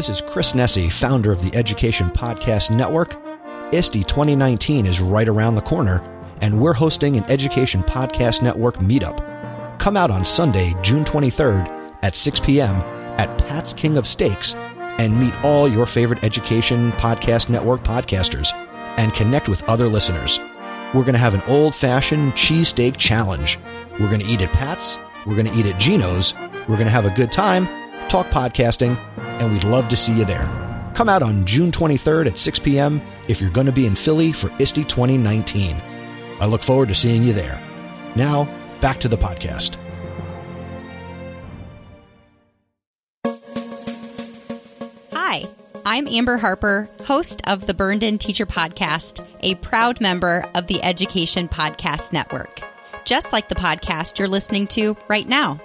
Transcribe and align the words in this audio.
This 0.00 0.08
is 0.08 0.22
Chris 0.22 0.52
Nesi, 0.52 0.90
founder 0.90 1.30
of 1.30 1.42
the 1.42 1.54
Education 1.54 2.08
Podcast 2.08 2.74
Network. 2.74 3.16
ISTE 3.70 4.08
2019 4.08 4.86
is 4.86 4.98
right 4.98 5.28
around 5.28 5.56
the 5.56 5.60
corner, 5.60 6.00
and 6.40 6.58
we're 6.58 6.72
hosting 6.72 7.18
an 7.18 7.24
Education 7.24 7.82
Podcast 7.82 8.40
Network 8.40 8.76
meetup. 8.76 9.18
Come 9.78 9.98
out 9.98 10.10
on 10.10 10.24
Sunday, 10.24 10.74
June 10.80 11.04
23rd 11.04 11.98
at 12.02 12.16
6 12.16 12.40
p.m. 12.40 12.76
at 13.18 13.36
Pat's 13.40 13.74
King 13.74 13.98
of 13.98 14.06
Steaks 14.06 14.54
and 14.54 15.20
meet 15.20 15.34
all 15.44 15.68
your 15.68 15.84
favorite 15.84 16.24
Education 16.24 16.92
Podcast 16.92 17.50
Network 17.50 17.82
podcasters 17.82 18.54
and 18.96 19.12
connect 19.12 19.50
with 19.50 19.62
other 19.68 19.86
listeners. 19.86 20.38
We're 20.94 21.02
going 21.02 21.12
to 21.12 21.18
have 21.18 21.34
an 21.34 21.42
old 21.42 21.74
fashioned 21.74 22.32
cheesesteak 22.32 22.96
challenge. 22.96 23.58
We're 23.98 24.08
going 24.08 24.20
to 24.20 24.26
eat 24.26 24.40
at 24.40 24.50
Pat's. 24.54 24.96
We're 25.26 25.36
going 25.36 25.48
to 25.48 25.54
eat 25.54 25.66
at 25.66 25.78
Gino's, 25.78 26.32
We're 26.60 26.76
going 26.76 26.84
to 26.84 26.90
have 26.90 27.04
a 27.04 27.14
good 27.14 27.30
time, 27.30 27.68
talk 28.08 28.28
podcasting, 28.28 28.98
and 29.40 29.52
we'd 29.52 29.64
love 29.64 29.88
to 29.88 29.96
see 29.96 30.12
you 30.12 30.24
there. 30.24 30.48
Come 30.94 31.08
out 31.08 31.22
on 31.22 31.46
June 31.46 31.72
23rd 31.72 32.28
at 32.28 32.38
6 32.38 32.58
p.m. 32.60 33.00
if 33.26 33.40
you're 33.40 33.50
going 33.50 33.66
to 33.66 33.72
be 33.72 33.86
in 33.86 33.96
Philly 33.96 34.32
for 34.32 34.50
ISTE 34.60 34.88
2019. 34.88 35.76
I 36.40 36.46
look 36.46 36.62
forward 36.62 36.88
to 36.88 36.94
seeing 36.94 37.22
you 37.22 37.32
there. 37.32 37.60
Now, 38.16 38.44
back 38.80 39.00
to 39.00 39.08
the 39.08 39.16
podcast. 39.16 39.76
Hi, 45.12 45.48
I'm 45.86 46.06
Amber 46.06 46.36
Harper, 46.36 46.90
host 47.04 47.40
of 47.46 47.66
the 47.66 47.74
Burned 47.74 48.02
In 48.02 48.18
Teacher 48.18 48.46
Podcast, 48.46 49.26
a 49.40 49.54
proud 49.56 50.00
member 50.00 50.44
of 50.54 50.66
the 50.66 50.82
Education 50.82 51.48
Podcast 51.48 52.12
Network, 52.12 52.60
just 53.04 53.32
like 53.32 53.48
the 53.48 53.54
podcast 53.54 54.18
you're 54.18 54.28
listening 54.28 54.66
to 54.68 54.96
right 55.08 55.28
now. 55.28 55.60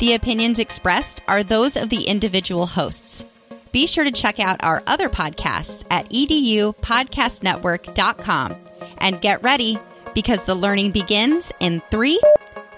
The 0.00 0.14
opinions 0.14 0.58
expressed 0.58 1.22
are 1.28 1.42
those 1.42 1.76
of 1.76 1.90
the 1.90 2.04
individual 2.04 2.64
hosts. 2.64 3.22
Be 3.70 3.86
sure 3.86 4.02
to 4.02 4.10
check 4.10 4.40
out 4.40 4.64
our 4.64 4.82
other 4.86 5.10
podcasts 5.10 5.84
at 5.90 6.08
edupodcastnetwork.com 6.08 8.54
and 8.96 9.20
get 9.20 9.42
ready 9.42 9.78
because 10.14 10.44
the 10.44 10.54
learning 10.54 10.92
begins 10.92 11.52
in 11.60 11.82
three, 11.90 12.18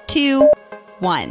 two, 0.08 0.50
one. 0.98 1.30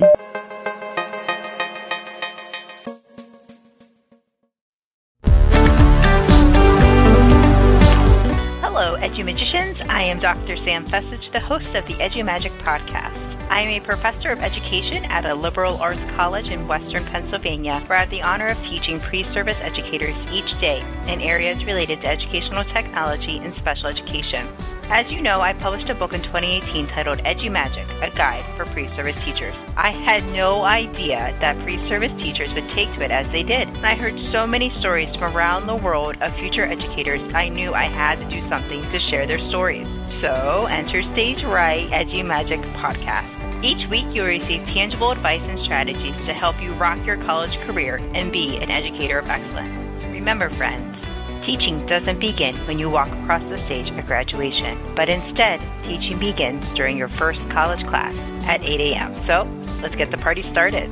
Hello, 8.62 8.96
EduMagicians. 8.96 9.86
I 9.90 10.04
am 10.04 10.22
Dr. 10.22 10.56
Sam 10.64 10.86
Fecich, 10.86 11.34
the 11.34 11.42
host 11.42 11.76
of 11.76 11.86
the 11.86 11.96
EduMagic 11.96 12.58
podcast. 12.64 13.41
I 13.52 13.64
am 13.64 13.68
a 13.68 13.86
professor 13.86 14.30
of 14.30 14.40
education 14.40 15.04
at 15.12 15.26
a 15.26 15.36
liberal 15.36 15.76
arts 15.82 16.00
college 16.16 16.52
in 16.52 16.70
western 16.70 17.04
Pennsylvania, 17.04 17.84
where 17.86 17.98
I 17.98 18.02
have 18.04 18.10
the 18.10 18.22
honor 18.22 18.48
of 18.48 18.58
teaching 18.62 18.98
pre 18.98 19.26
service 19.34 19.58
educators 19.60 20.16
each 20.32 20.58
day 20.62 20.80
in 21.10 21.20
areas 21.20 21.62
related 21.66 22.00
to 22.00 22.08
educational 22.08 22.64
technology 22.64 23.40
and 23.40 23.54
special 23.60 23.88
education. 23.88 24.48
As 24.84 25.12
you 25.12 25.22
know, 25.22 25.42
I 25.42 25.52
published 25.52 25.90
a 25.90 25.96
book 25.96 26.14
in 26.14 26.22
2018 26.22 26.88
titled 26.88 27.18
EduMagic, 27.20 27.90
a 28.02 28.16
guide 28.16 28.46
for 28.56 28.64
pre 28.72 28.90
service 28.96 29.20
teachers. 29.20 29.54
I 29.76 29.92
had 29.92 30.24
no 30.28 30.64
idea 30.64 31.36
that 31.42 31.62
pre 31.64 31.76
service 31.90 32.14
teachers 32.24 32.54
would 32.54 32.70
take 32.70 32.88
to 32.96 33.04
it 33.04 33.12
as 33.12 33.30
they 33.34 33.44
did. 33.44 33.68
I 33.84 33.96
heard 33.96 34.18
so 34.32 34.48
many 34.48 34.74
stories 34.80 35.14
from 35.18 35.36
around 35.36 35.68
the 35.68 35.76
world 35.76 36.16
of 36.22 36.34
future 36.36 36.64
educators, 36.64 37.22
I 37.34 37.50
knew 37.50 37.74
I 37.74 37.90
had 37.90 38.20
to 38.20 38.30
do 38.30 38.40
something 38.48 38.82
to 38.82 39.00
share 39.10 39.28
their 39.28 39.40
stories. 39.50 39.90
So, 40.22 40.68
enter 40.70 41.04
Stage 41.12 41.44
Right 41.44 41.90
EduMagic 41.90 42.64
podcast. 42.76 43.41
Each 43.64 43.88
week, 43.92 44.08
you'll 44.12 44.26
receive 44.26 44.64
tangible 44.66 45.12
advice 45.12 45.46
and 45.48 45.64
strategies 45.64 46.16
to 46.26 46.34
help 46.34 46.60
you 46.60 46.72
rock 46.74 47.06
your 47.06 47.18
college 47.18 47.60
career 47.60 47.98
and 48.16 48.32
be 48.32 48.58
an 48.58 48.72
educator 48.72 49.20
of 49.20 49.30
excellence. 49.30 50.04
Remember, 50.06 50.50
friends, 50.50 50.98
teaching 51.46 51.86
doesn't 51.86 52.20
begin 52.20 52.56
when 52.66 52.80
you 52.80 52.90
walk 52.90 53.10
across 53.10 53.44
the 53.50 53.60
stage 53.60 53.88
at 53.88 54.08
graduation, 54.08 54.80
but 54.96 55.10
instead, 55.10 55.62
teaching 55.84 56.18
begins 56.18 56.68
during 56.74 56.98
your 56.98 57.08
first 57.08 57.40
college 57.52 57.86
class 57.86 58.18
at 58.48 58.64
8 58.64 58.82
a.m. 58.82 59.14
So, 59.28 59.48
let's 59.84 59.96
get 59.96 60.10
the 60.10 60.18
party 60.18 60.42
started. 60.52 60.90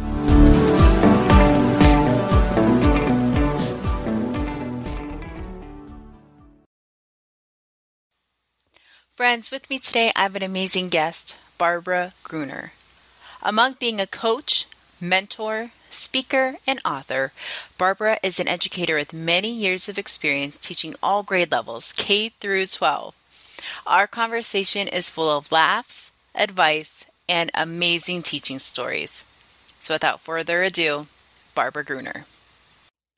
Friends, 9.18 9.50
with 9.50 9.68
me 9.72 9.80
today, 9.80 10.14
I 10.16 10.22
have 10.22 10.36
an 10.36 10.44
amazing 10.44 10.90
guest. 10.90 11.36
Barbara 11.60 12.14
Gruener. 12.24 12.72
Among 13.44 13.74
being 13.74 14.00
a 14.00 14.08
coach, 14.08 14.66
mentor, 15.02 15.74
speaker, 15.92 16.56
and 16.66 16.82
author, 16.86 17.34
Barbara 17.78 18.18
is 18.24 18.40
an 18.40 18.48
educator 18.48 18.96
with 18.96 19.12
many 19.12 19.52
years 19.52 19.90
of 19.90 20.00
experience 20.00 20.58
teaching 20.58 20.96
all 21.04 21.22
grade 21.22 21.52
levels, 21.52 21.92
K 21.96 22.30
through 22.30 22.68
12. 22.68 23.14
Our 23.86 24.08
conversation 24.08 24.88
is 24.88 25.10
full 25.10 25.30
of 25.30 25.52
laughs, 25.52 26.12
advice, 26.34 27.04
and 27.28 27.52
amazing 27.54 28.24
teaching 28.24 28.58
stories. 28.58 29.26
So 29.82 29.96
without 29.96 30.22
further 30.22 30.64
ado, 30.64 31.08
Barbara 31.56 31.84
Gruener. 31.84 32.26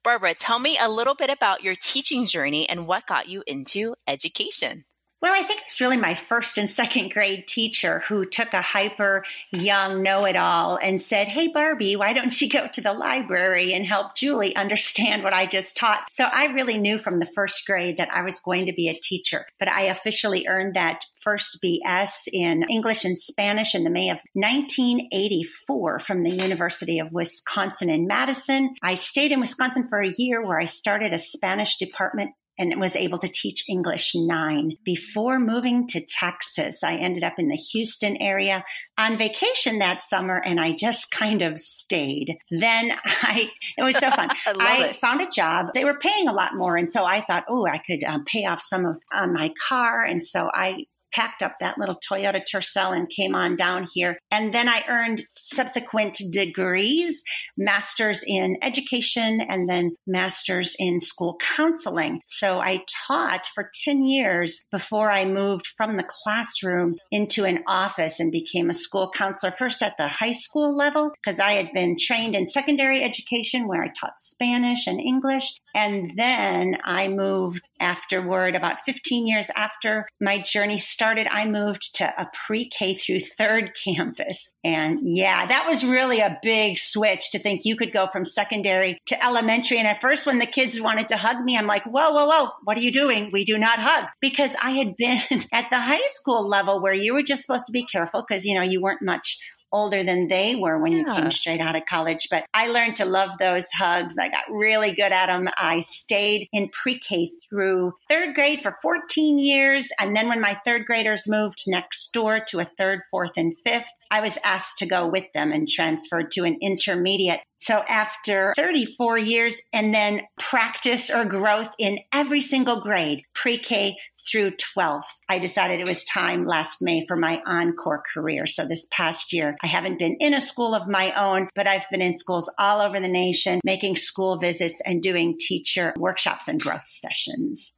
Barbara, 0.03 0.34
tell 0.34 0.58
me 0.58 0.79
a 0.79 0.90
little 0.90 1.13
bit 1.13 1.29
about 1.29 1.62
your 1.62 1.75
teaching 1.75 2.25
journey 2.25 2.68
and 2.68 2.88
what 2.88 3.06
got 3.06 3.28
you 3.28 3.44
into 3.46 3.94
education. 4.08 4.85
Well, 5.22 5.34
I 5.36 5.46
think 5.46 5.62
it's 5.68 5.80
really 5.80 5.98
my 5.98 6.20
first 6.28 6.58
and 6.58 6.72
second 6.72 7.12
grade 7.12 7.48
teacher 7.48 8.04
who 8.08 8.26
took 8.26 8.54
a 8.54 8.62
hyper 8.64 9.24
young 9.52 10.02
know 10.02 10.26
it 10.26 10.36
all 10.36 10.80
and 10.82 11.00
said, 11.00 11.28
Hey, 11.28 11.50
Barbie, 11.50 11.96
why 11.96 12.14
don't 12.14 12.42
you 12.42 12.50
go 12.50 12.68
to 12.74 12.82
the 12.82 12.92
library 12.92 13.76
and 13.76 13.86
help 13.86 14.16
Julie 14.16 14.56
understand 14.56 15.22
what 15.22 15.32
I 15.32 15.46
just 15.46 15.78
taught? 15.78 16.00
So 16.12 16.24
I 16.24 16.46
really 16.46 16.80
knew 16.80 16.98
from 16.98 17.20
the 17.20 17.30
first 17.36 17.68
grade 17.68 17.98
that 17.98 18.09
I 18.12 18.24
was 18.24 18.40
going 18.44 18.66
to 18.66 18.74
be 18.74 18.90
a 18.90 19.00
teacher, 19.00 19.46
but 19.59 19.68
I 19.68 19.90
officially 19.90 20.48
earned 20.48 20.76
that 20.76 21.02
first 21.22 21.59
BS 21.64 22.09
in 22.26 22.64
English 22.68 23.06
and 23.06 23.20
Spanish 23.20 23.76
in 23.76 23.84
the 23.84 23.92
May 23.92 24.09
of 24.09 24.18
1984 24.34 26.00
from 26.00 26.24
the 26.24 26.32
University 26.32 26.98
of 26.98 27.12
Wisconsin 27.12 27.92
in 27.92 28.08
Madison. 28.08 28.74
I 28.82 28.96
stayed 28.96 29.32
in 29.32 29.40
Wisconsin 29.40 29.88
for 29.88 30.02
a 30.02 30.16
year 30.18 30.44
where 30.44 30.59
I 30.59 30.66
started 30.66 31.14
a 31.14 31.20
Spanish 31.20 31.78
department 31.78 32.32
and 32.58 32.80
was 32.80 32.96
able 32.96 33.20
to 33.20 33.28
teach 33.28 33.64
English 33.68 34.12
nine. 34.16 34.78
Before 34.86 35.40
moving 35.40 35.88
to 35.90 36.06
Texas, 36.06 36.76
I 36.84 36.96
ended 36.96 37.24
up 37.24 37.34
in 37.38 37.48
the 37.48 37.56
Houston 37.56 38.18
area 38.18 38.64
on 38.98 39.18
vacation 39.18 39.80
that 39.80 40.02
summer 40.10 40.42
and 40.46 40.60
I 40.60 40.74
just 40.74 41.10
kind 41.12 41.42
of 41.42 41.60
stayed. 41.60 42.38
Then 42.52 42.92
I, 43.06 43.50
it 43.78 43.84
was 43.84 43.96
so 43.96 44.12
fun. 44.12 44.30
I, 44.46 44.90
I 44.90 44.98
found 45.00 45.22
a 45.22 45.30
job. 45.30 45.68
They 45.74 45.86
were 45.86 46.00
paying 46.00 46.28
a 46.28 46.34
lot 46.34 46.56
more. 46.56 46.78
And 46.78 46.92
so 46.92 47.04
I 47.04 47.24
thought, 47.26 47.46
oh, 47.50 47.66
I 47.66 47.80
could 47.80 48.04
um, 48.04 48.26
pay 48.26 48.46
off 48.46 48.64
some 48.68 48.86
of 48.86 48.98
um, 49.14 49.34
my 49.34 49.52
car. 49.68 50.04
And 50.04 50.26
so 50.26 50.50
I 50.54 50.86
packed 51.14 51.42
up 51.42 51.56
that 51.60 51.78
little 51.78 52.00
Toyota 52.10 52.42
Tercel 52.42 52.96
and 52.96 53.10
came 53.10 53.36
on 53.36 53.56
down 53.56 53.88
here. 53.94 54.18
And 54.32 54.54
then 54.54 54.68
I 54.68 54.84
earned 54.88 55.24
subsequent 55.54 56.18
degrees, 56.32 57.16
masters 57.58 58.24
in 58.26 58.58
education 58.62 59.42
and 59.42 59.70
then 59.70 59.92
masters 60.08 60.76
in 60.78 61.00
school 61.00 61.38
counseling. 61.56 62.22
So 62.28 62.60
I 62.60 62.80
taught 63.08 63.48
for 63.54 63.70
10 63.86 64.04
years 64.04 64.60
before 64.72 65.12
I 65.12 65.26
moved 65.26 65.68
from 65.78 65.98
the 65.98 66.08
classroom 66.24 66.96
into 67.12 67.46
an 67.46 67.64
office 67.68 68.20
and 68.20 68.32
became 68.32 68.70
a 68.70 68.76
school 68.76 69.12
counselor, 69.16 69.54
first 69.58 69.82
at 69.82 69.96
the 69.98 70.08
high 70.08 70.34
school 70.34 70.76
level, 70.76 71.12
because 71.24 71.40
I 71.40 71.54
had 71.54 71.72
been 71.74 71.98
trained 72.00 72.36
in 72.36 72.48
secondary 72.48 73.04
education 73.04 73.68
where 73.68 73.84
I 73.84 73.88
taught 74.00 74.14
Spanish 74.22 74.88
and 74.88 75.00
English. 75.00 75.46
And 75.74 76.12
then 76.16 76.78
I 76.84 77.08
moved 77.08 77.62
afterward, 77.81 78.56
about 78.56 78.78
15 78.86 79.28
years 79.28 79.47
after 79.56 80.08
my 80.22 80.42
journey 80.42 80.80
started, 80.80 81.28
I 81.28 81.46
moved 81.46 81.96
to 81.96 82.06
a 82.06 82.28
pre 82.46 82.69
K 82.69 82.96
through 82.96 83.22
third 83.38 83.72
campus. 83.84 84.47
And 84.64 85.00
yeah, 85.03 85.47
that 85.47 85.68
was 85.68 85.84
really 85.84 86.20
a 86.20 86.38
big 86.44 86.78
switch 86.78 87.31
to 87.31 87.40
think 87.40 87.62
you 87.64 87.75
could 87.75 87.91
go 87.91 88.08
from 88.12 88.25
secondary 88.25 89.00
to 89.08 89.23
elementary. 89.23 89.79
And 89.79 89.88
at 89.88 90.02
first, 90.02 90.26
when 90.26 90.40
the 90.40 90.46
kids 90.46 90.79
wanted 90.79 91.08
to 91.09 91.17
hug 91.17 91.44
me, 91.44 91.58
I'm 91.58 91.67
like, 91.67 91.84
whoa, 91.85 92.11
whoa, 92.11 92.28
whoa, 92.28 92.50
what 92.64 92.78
are 92.78 92.82
you 92.82 92.94
doing? 92.94 93.32
We 93.34 93.44
do 93.44 93.58
not 93.58 93.79
hug 93.79 94.06
because 94.22 94.52
I 94.61 94.72
had 94.72 94.96
been 94.97 95.46
at 95.52 95.66
the 95.72 95.79
high 95.79 96.08
school 96.14 96.47
level 96.47 96.82
where 96.82 96.94
you 96.94 97.14
were 97.14 97.23
just 97.23 97.41
supposed 97.41 97.66
to 97.66 97.72
be 97.72 97.88
careful 97.91 98.23
because, 98.28 98.46
you 98.46 98.56
know, 98.56 98.61
you 98.64 98.82
weren't 98.82 99.02
much 99.02 99.38
older 99.72 100.03
than 100.03 100.28
they 100.28 100.56
were 100.56 100.79
when 100.79 100.91
yeah. 100.91 101.00
you 101.00 101.06
came 101.06 101.32
straight 101.32 101.62
out 101.62 101.76
of 101.76 101.84
college. 101.90 102.28
But 102.29 102.46
I 102.53 102.68
learned 102.68 102.97
to 102.97 103.06
love 103.06 103.32
those 103.40 103.66
hugs. 103.78 104.16
I 104.20 104.29
got 104.29 104.52
really 104.52 104.94
good 104.94 105.12
at 105.12 105.28
them. 105.28 105.50
I 105.58 105.82
stayed 105.82 106.47
in 106.52 106.70
pre 106.70 107.00
K 107.00 107.32
through 107.50 107.94
third 108.09 108.35
grade 108.35 108.62
for 108.62 108.78
14 108.82 109.40
years. 109.40 109.85
And 110.00 110.16
then 110.16 110.28
when 110.28 110.41
my 110.41 110.58
third 110.66 110.85
graders 110.85 111.23
moved 111.28 111.64
next 111.68 112.12
door 112.14 112.41
to 112.50 112.59
a 112.59 112.70
third, 112.78 113.02
fourth, 113.09 113.32
and 113.35 113.56
fifth, 113.64 113.85
I 114.11 114.19
was 114.19 114.34
asked 114.43 114.78
to 114.79 114.85
go 114.85 115.08
with 115.08 115.25
them 115.34 115.53
and 115.53 115.67
transferred 115.67 116.31
to 116.34 116.43
an 116.43 116.58
intermediate. 116.61 117.40
So 117.61 117.75
after 117.75 118.53
34 118.58 119.17
years 119.19 119.55
and 119.72 119.93
then 119.93 120.22
practice 120.37 121.09
or 121.09 121.23
growth 121.23 121.69
in 121.79 121.99
every 122.11 122.41
single 122.41 122.81
grade, 122.81 123.23
pre-K 123.34 123.96
through 124.29 124.52
12th, 124.78 125.03
I 125.29 125.40
decided 125.40 125.79
it 125.79 125.87
was 125.87 126.03
time 126.03 126.46
last 126.46 126.78
May 126.81 127.05
for 127.08 127.16
my 127.16 127.41
encore 127.46 128.03
career. 128.13 128.47
So 128.47 128.66
this 128.66 128.85
past 128.91 129.31
year, 129.31 129.55
I 129.63 129.67
haven't 129.67 129.99
been 129.99 130.17
in 130.19 130.34
a 130.34 130.41
school 130.41 130.75
of 130.75 130.87
my 130.87 131.13
own, 131.13 131.47
but 131.55 131.66
I've 131.66 131.90
been 131.90 132.02
in 132.02 132.17
schools 132.17 132.49
all 132.59 132.81
over 132.81 132.99
the 132.99 133.08
nation, 133.08 133.61
making 133.63 133.96
school 133.96 134.37
visits 134.37 134.79
and 134.85 135.02
doing 135.02 135.37
teacher 135.40 135.93
workshops 135.97 136.47
and 136.47 136.59
growth 136.59 136.81
sessions. 136.87 137.72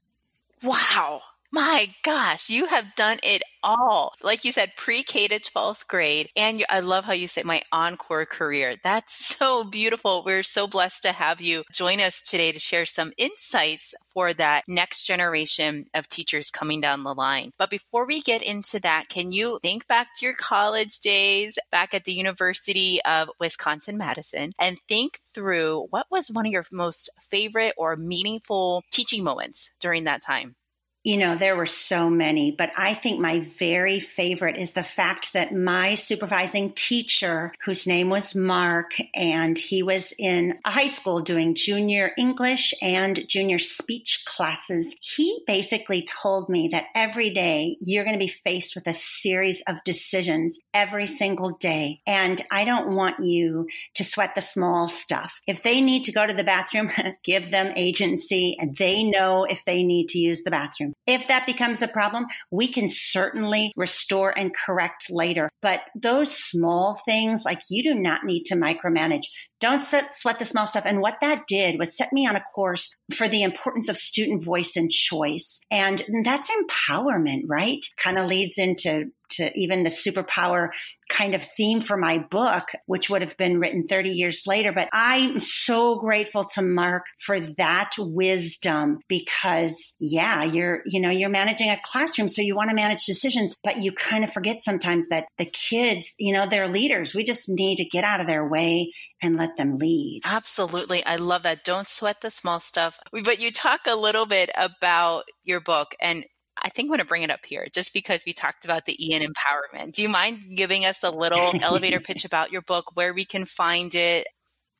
Wow. 0.63 1.21
My 1.53 1.93
gosh, 2.01 2.49
you 2.49 2.65
have 2.65 2.95
done 2.95 3.19
it 3.21 3.43
all. 3.61 4.13
Like 4.23 4.43
you 4.43 4.51
said, 4.51 4.71
pre 4.75 5.03
K 5.03 5.27
to 5.27 5.39
12th 5.39 5.85
grade. 5.87 6.29
And 6.35 6.57
you, 6.59 6.65
I 6.67 6.79
love 6.79 7.05
how 7.05 7.13
you 7.13 7.27
say 7.27 7.43
my 7.43 7.61
encore 7.71 8.25
career. 8.25 8.77
That's 8.83 9.13
so 9.37 9.63
beautiful. 9.63 10.23
We're 10.25 10.41
so 10.41 10.65
blessed 10.65 11.03
to 11.03 11.11
have 11.11 11.41
you 11.41 11.63
join 11.71 12.01
us 12.01 12.23
today 12.23 12.51
to 12.51 12.57
share 12.57 12.87
some 12.87 13.13
insights 13.19 13.93
for 14.15 14.33
that 14.33 14.63
next 14.67 15.03
generation 15.03 15.85
of 15.93 16.09
teachers 16.09 16.49
coming 16.49 16.81
down 16.81 17.03
the 17.03 17.13
line. 17.13 17.51
But 17.59 17.69
before 17.69 18.07
we 18.07 18.23
get 18.23 18.41
into 18.41 18.79
that, 18.79 19.09
can 19.09 19.31
you 19.31 19.59
think 19.61 19.87
back 19.87 20.07
to 20.17 20.25
your 20.25 20.33
college 20.33 21.01
days 21.01 21.59
back 21.71 21.93
at 21.93 22.03
the 22.05 22.13
University 22.13 22.99
of 23.05 23.29
Wisconsin 23.39 23.99
Madison 23.99 24.53
and 24.57 24.79
think 24.89 25.19
through 25.35 25.85
what 25.91 26.07
was 26.09 26.31
one 26.31 26.47
of 26.47 26.51
your 26.51 26.65
most 26.71 27.11
favorite 27.29 27.75
or 27.77 27.95
meaningful 27.95 28.81
teaching 28.91 29.23
moments 29.23 29.69
during 29.79 30.05
that 30.05 30.23
time? 30.23 30.55
You 31.03 31.17
know, 31.17 31.37
there 31.37 31.57
were 31.57 31.65
so 31.65 32.09
many, 32.09 32.55
but 32.57 32.69
I 32.77 32.95
think 32.95 33.19
my 33.19 33.45
very 33.59 33.99
favorite 33.99 34.57
is 34.57 34.71
the 34.71 34.85
fact 34.85 35.33
that 35.33 35.53
my 35.53 35.95
supervising 35.95 36.71
teacher, 36.75 37.53
whose 37.65 37.85
name 37.85 38.09
was 38.09 38.33
Mark, 38.33 38.91
and 39.13 39.57
he 39.57 39.83
was 39.83 40.05
in 40.17 40.59
a 40.63 40.71
high 40.71 40.87
school 40.87 41.19
doing 41.19 41.55
junior 41.55 42.11
English 42.17 42.73
and 42.81 43.19
junior 43.27 43.59
speech 43.59 44.23
classes, 44.25 44.87
he 45.01 45.43
basically 45.45 46.07
told 46.21 46.47
me 46.47 46.69
that 46.71 46.85
every 46.95 47.33
day 47.33 47.75
you're 47.81 48.05
going 48.05 48.17
to 48.17 48.25
be 48.25 48.33
faced 48.45 48.73
with 48.73 48.87
a 48.87 48.97
series 49.21 49.61
of 49.67 49.83
decisions 49.83 50.57
every 50.73 51.07
single 51.07 51.57
day. 51.57 51.99
And 52.07 52.41
I 52.49 52.63
don't 52.63 52.95
want 52.95 53.21
you 53.21 53.67
to 53.95 54.05
sweat 54.05 54.35
the 54.35 54.41
small 54.41 54.87
stuff. 54.87 55.33
If 55.47 55.63
they 55.63 55.81
need 55.81 56.05
to 56.05 56.13
go 56.13 56.25
to 56.25 56.33
the 56.33 56.45
bathroom, 56.45 56.91
give 57.25 57.51
them 57.51 57.73
agency 57.75 58.55
and 58.57 58.77
they 58.77 59.03
know 59.03 59.43
if 59.43 59.59
they 59.65 59.83
need 59.83 60.07
to 60.09 60.17
use 60.17 60.41
the 60.45 60.51
bathroom. 60.51 60.92
If 61.05 61.27
that 61.27 61.45
becomes 61.45 61.81
a 61.81 61.87
problem, 61.87 62.25
we 62.51 62.71
can 62.71 62.89
certainly 62.89 63.73
restore 63.75 64.29
and 64.29 64.51
correct 64.55 65.07
later. 65.09 65.49
But 65.61 65.81
those 66.01 66.35
small 66.35 67.01
things, 67.05 67.43
like 67.45 67.59
you 67.69 67.83
do 67.83 67.99
not 67.99 68.23
need 68.23 68.45
to 68.45 68.55
micromanage. 68.55 69.25
Don't 69.59 69.85
sweat 69.87 70.39
the 70.39 70.45
small 70.45 70.67
stuff. 70.67 70.83
And 70.85 70.99
what 70.99 71.15
that 71.21 71.43
did 71.47 71.79
was 71.79 71.95
set 71.95 72.11
me 72.11 72.27
on 72.27 72.35
a 72.35 72.43
course 72.53 72.93
for 73.15 73.29
the 73.29 73.43
importance 73.43 73.87
of 73.89 73.97
student 73.97 74.43
voice 74.43 74.71
and 74.75 74.91
choice. 74.91 75.59
And 75.71 76.03
that's 76.25 76.49
empowerment, 76.49 77.43
right? 77.47 77.79
Kind 77.97 78.17
of 78.17 78.27
leads 78.27 78.53
into 78.57 79.05
to 79.37 79.51
even 79.55 79.83
the 79.83 79.89
superpower 79.89 80.69
kind 81.09 81.35
of 81.35 81.41
theme 81.55 81.81
for 81.81 81.97
my 81.97 82.17
book, 82.17 82.63
which 82.85 83.09
would 83.09 83.21
have 83.21 83.37
been 83.37 83.59
written 83.59 83.87
30 83.87 84.09
years 84.09 84.43
later. 84.45 84.71
But 84.71 84.89
I'm 84.93 85.39
so 85.39 85.99
grateful 85.99 86.45
to 86.55 86.61
Mark 86.61 87.03
for 87.25 87.39
that 87.57 87.91
wisdom 87.97 88.99
because 89.07 89.73
yeah, 89.99 90.43
you're, 90.43 90.81
you 90.85 91.01
know, 91.01 91.09
you're 91.09 91.29
managing 91.29 91.69
a 91.69 91.77
classroom. 91.83 92.27
So 92.27 92.41
you 92.41 92.55
want 92.55 92.69
to 92.69 92.75
manage 92.75 93.05
decisions, 93.05 93.55
but 93.63 93.77
you 93.77 93.91
kind 93.91 94.23
of 94.23 94.31
forget 94.33 94.63
sometimes 94.63 95.07
that 95.09 95.25
the 95.37 95.45
kids, 95.45 96.05
you 96.17 96.33
know, 96.33 96.47
they're 96.49 96.67
leaders. 96.67 97.13
We 97.13 97.23
just 97.23 97.47
need 97.47 97.77
to 97.77 97.85
get 97.85 98.03
out 98.03 98.21
of 98.21 98.27
their 98.27 98.47
way 98.47 98.91
and 99.21 99.37
let 99.37 99.55
them 99.57 99.77
lead. 99.77 100.21
Absolutely. 100.25 101.03
I 101.05 101.15
love 101.15 101.43
that. 101.43 101.63
Don't 101.63 101.87
sweat 101.87 102.17
the 102.21 102.29
small 102.29 102.59
stuff. 102.59 102.95
But 103.11 103.39
you 103.39 103.51
talk 103.51 103.81
a 103.87 103.95
little 103.95 104.25
bit 104.25 104.49
about 104.55 105.23
your 105.43 105.61
book 105.61 105.95
and 106.01 106.25
I 106.63 106.69
think 106.69 106.85
I'm 106.85 106.89
going 106.89 106.99
to 106.99 107.05
bring 107.05 107.23
it 107.23 107.31
up 107.31 107.45
here 107.45 107.67
just 107.73 107.93
because 107.93 108.23
we 108.25 108.33
talked 108.33 108.63
about 108.65 108.85
the 108.85 108.95
Ian 109.05 109.21
mm-hmm. 109.21 109.31
empowerment. 109.31 109.93
Do 109.93 110.01
you 110.01 110.09
mind 110.09 110.55
giving 110.55 110.85
us 110.85 110.97
a 111.03 111.11
little 111.11 111.53
elevator 111.61 111.99
pitch 111.99 112.25
about 112.25 112.51
your 112.51 112.61
book, 112.61 112.95
where 112.95 113.13
we 113.13 113.25
can 113.25 113.45
find 113.45 113.93
it? 113.93 114.27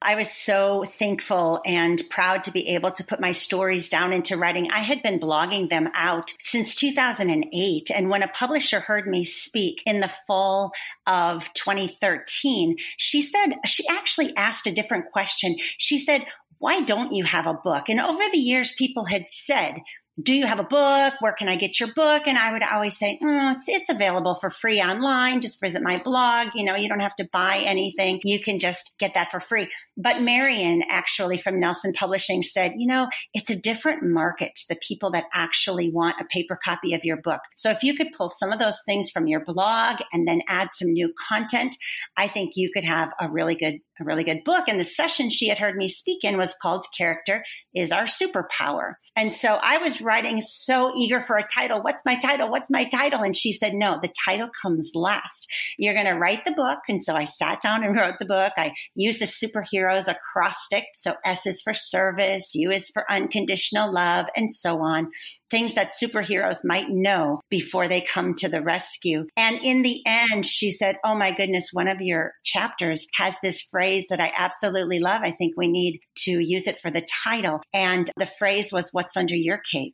I 0.06 0.16
was 0.16 0.28
so 0.32 0.84
thankful 1.00 1.62
and 1.66 2.04
proud 2.10 2.44
to 2.44 2.52
be 2.52 2.70
able 2.70 2.92
to 2.92 3.06
put 3.06 3.22
my 3.22 3.32
stories 3.32 3.88
down 3.88 4.12
into 4.12 4.36
writing. 4.36 4.68
I 4.70 4.84
had 4.84 5.02
been 5.02 5.20
blogging 5.20 5.70
them 5.70 5.88
out 5.94 6.30
since 6.42 6.76
2008. 6.76 7.90
And 7.90 8.10
when 8.10 8.22
a 8.22 8.28
publisher 8.28 8.82
heard 8.82 9.08
me 9.08 9.24
speak 9.24 9.82
in 9.86 10.02
the 10.02 10.12
fall 10.28 10.72
of 11.08 11.44
2013, 11.54 12.76
she 12.98 13.24
said, 13.24 13.56
she 13.66 13.88
actually 13.88 14.36
asked 14.36 14.68
a 14.68 14.74
different 14.74 15.10
question. 15.14 15.56
She 15.78 16.04
said, 16.04 16.26
why 16.58 16.82
don't 16.84 17.14
you 17.14 17.24
have 17.24 17.48
a 17.48 17.54
book? 17.54 17.88
And 17.88 18.02
over 18.02 18.24
the 18.32 18.38
years, 18.38 18.74
people 18.78 19.06
had 19.06 19.26
said, 19.32 19.76
do 20.22 20.34
you 20.34 20.46
have 20.46 20.60
a 20.60 20.64
book? 20.64 21.16
Where 21.22 21.34
can 21.34 21.48
I 21.48 21.56
get 21.56 21.80
your 21.80 21.90
book? 21.96 22.24
And 22.28 22.38
I 22.38 22.54
would 22.54 22.62
always 22.62 22.98
say, 23.00 23.18
oh, 23.24 23.54
it's, 23.58 23.66
it's 23.68 23.90
available 23.90 24.38
for 24.40 24.52
free 24.52 24.80
online. 24.80 25.42
Just 25.42 25.60
visit 25.60 25.82
my 25.82 26.02
blog. 26.04 26.50
You 26.54 26.66
know, 26.66 26.76
you 26.76 26.88
don't 26.88 27.00
have 27.00 27.16
to 27.16 27.28
buy 27.34 27.64
anything. 27.66 28.20
You 28.24 28.40
can 28.40 28.60
just 28.60 28.92
get 29.00 29.16
that 29.16 29.32
for 29.32 29.40
free. 29.40 29.70
But 29.98 30.22
Marion 30.22 30.84
actually 30.88 31.40
from 31.40 31.60
Nelson 31.60 31.94
Publishing 31.94 32.44
said, 32.44 32.74
you 32.78 32.88
know, 32.88 33.08
it's 33.34 33.50
a 33.50 33.56
different 33.56 34.04
market, 34.04 34.52
the 34.70 34.78
people 34.88 35.12
that 35.12 35.24
actually 35.34 35.90
want 35.90 36.18
a 36.22 36.26
paper 36.26 36.60
copy 36.64 36.94
of 36.94 37.02
your 37.04 37.18
book. 37.18 37.42
So 37.56 37.72
if 37.72 37.82
you 37.82 37.96
could 37.96 38.08
pull 38.16 38.32
some 38.38 38.52
of 38.52 38.60
those 38.60 38.78
things 38.86 39.10
from 39.10 39.26
your 39.26 39.44
blog 39.44 39.98
and 40.12 40.28
then 40.28 40.42
add 40.48 40.68
some 40.76 40.92
new 40.92 41.12
content, 41.28 41.76
I 42.18 42.28
think 42.28 42.52
you 42.56 42.70
could 42.72 42.86
have 42.86 43.10
a 43.20 43.32
really 43.32 43.56
good 43.56 43.80
a 44.00 44.04
really 44.04 44.24
good 44.24 44.44
book. 44.44 44.66
And 44.68 44.80
the 44.80 44.86
session 44.86 45.30
she 45.30 45.48
had 45.48 45.58
heard 45.58 45.76
me 45.76 45.88
speak 45.88 46.24
in 46.24 46.38
was 46.38 46.56
called 46.62 46.86
Character 46.98 47.44
is 47.74 47.92
Our 47.92 48.06
Superpower. 48.06 48.94
And 49.16 49.36
so 49.36 49.50
I 49.50 49.78
was 49.78 50.02
writing 50.02 50.42
so 50.42 50.92
eager 50.96 51.22
for 51.22 51.38
a 51.38 51.48
title. 51.48 51.82
What's 51.84 52.02
my 52.04 52.20
title? 52.20 52.50
What's 52.50 52.70
my 52.72 52.86
title? 52.90 53.22
And 53.22 53.36
she 53.36 53.54
said, 53.54 53.74
no, 53.74 54.00
the 54.02 54.12
title 54.26 54.50
comes 54.60 54.90
last. 54.96 55.46
You're 55.78 55.94
going 55.94 56.08
to 56.08 56.14
write 56.14 56.46
the 56.46 56.52
book. 56.52 56.80
And 56.88 57.04
so 57.04 57.14
I 57.14 57.26
sat 57.26 57.62
down 57.62 57.84
and 57.84 57.96
wrote 57.96 58.16
the 58.18 58.26
book. 58.26 58.54
I 58.58 58.74
used 58.96 59.22
a 59.22 59.28
superheroes 59.28 60.08
acrostic. 60.08 60.86
So 60.98 61.14
S 61.24 61.42
is 61.46 61.62
for 61.62 61.76
service, 61.76 62.48
U 62.54 62.72
is 62.72 62.90
for 62.92 63.10
unconditional 63.12 63.94
love, 63.94 64.26
and 64.36 64.54
so 64.54 64.80
on 64.82 65.10
things 65.54 65.76
that 65.76 65.94
superheroes 66.02 66.58
might 66.64 66.90
know 66.90 67.40
before 67.52 67.88
they 67.88 68.02
come 68.12 68.34
to 68.34 68.50
the 68.50 68.60
rescue. 68.60 69.28
And 69.38 69.60
in 69.62 69.84
the 69.84 70.02
end, 70.04 70.48
she 70.48 70.72
said, 70.72 70.96
Oh 71.06 71.14
my 71.14 71.32
goodness, 71.32 71.68
one 71.72 71.88
of 71.88 72.02
your 72.02 72.34
chapters 72.44 73.06
has 73.14 73.36
this 73.44 73.62
phrase 73.70 74.06
that 74.10 74.20
I 74.20 74.32
absolutely 74.36 75.00
love. 75.00 75.22
I 75.22 75.32
think 75.38 75.54
we 75.56 75.68
need 75.68 76.00
to 76.26 76.32
use 76.32 76.66
it 76.66 76.80
for 76.82 76.90
the 76.90 77.06
title. 77.24 77.62
And 77.72 78.12
the 78.18 78.30
phrase 78.40 78.72
was, 78.72 78.90
What's 78.94 79.16
under 79.16 79.36
your 79.36 79.62
cape? 79.72 79.94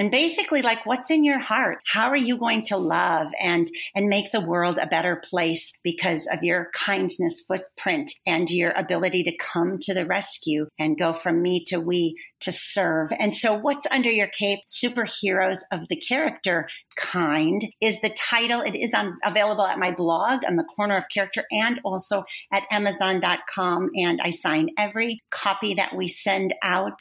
And 0.00 0.10
basically 0.10 0.62
like 0.62 0.86
what's 0.86 1.10
in 1.10 1.24
your 1.24 1.38
heart? 1.38 1.78
How 1.84 2.08
are 2.08 2.16
you 2.16 2.38
going 2.38 2.64
to 2.66 2.78
love 2.78 3.26
and 3.38 3.70
and 3.94 4.08
make 4.08 4.32
the 4.32 4.40
world 4.40 4.78
a 4.78 4.86
better 4.86 5.22
place 5.28 5.70
because 5.84 6.26
of 6.32 6.42
your 6.42 6.70
kindness 6.74 7.34
footprint 7.46 8.10
and 8.26 8.48
your 8.48 8.70
ability 8.70 9.24
to 9.24 9.36
come 9.36 9.78
to 9.82 9.92
the 9.92 10.06
rescue 10.06 10.66
and 10.78 10.98
go 10.98 11.18
from 11.22 11.42
me 11.42 11.66
to 11.66 11.78
we 11.78 12.16
to 12.40 12.50
serve? 12.50 13.10
And 13.12 13.36
so 13.36 13.52
what's 13.52 13.86
under 13.90 14.10
your 14.10 14.28
cape? 14.28 14.60
Superheroes 14.70 15.58
of 15.70 15.80
the 15.90 16.00
character 16.00 16.66
kind 16.96 17.62
is 17.82 17.96
the 18.02 18.16
title. 18.30 18.62
It 18.62 18.76
is 18.76 18.94
on 18.94 19.18
available 19.22 19.66
at 19.66 19.78
my 19.78 19.90
blog 19.90 20.44
on 20.48 20.56
the 20.56 20.64
corner 20.64 20.96
of 20.96 21.04
character 21.12 21.44
and 21.50 21.78
also 21.84 22.24
at 22.50 22.62
amazon.com 22.70 23.90
and 23.94 24.20
i 24.22 24.30
sign 24.30 24.68
every 24.78 25.20
copy 25.30 25.74
that 25.74 25.94
we 25.94 26.08
send 26.08 26.54
out 26.62 26.92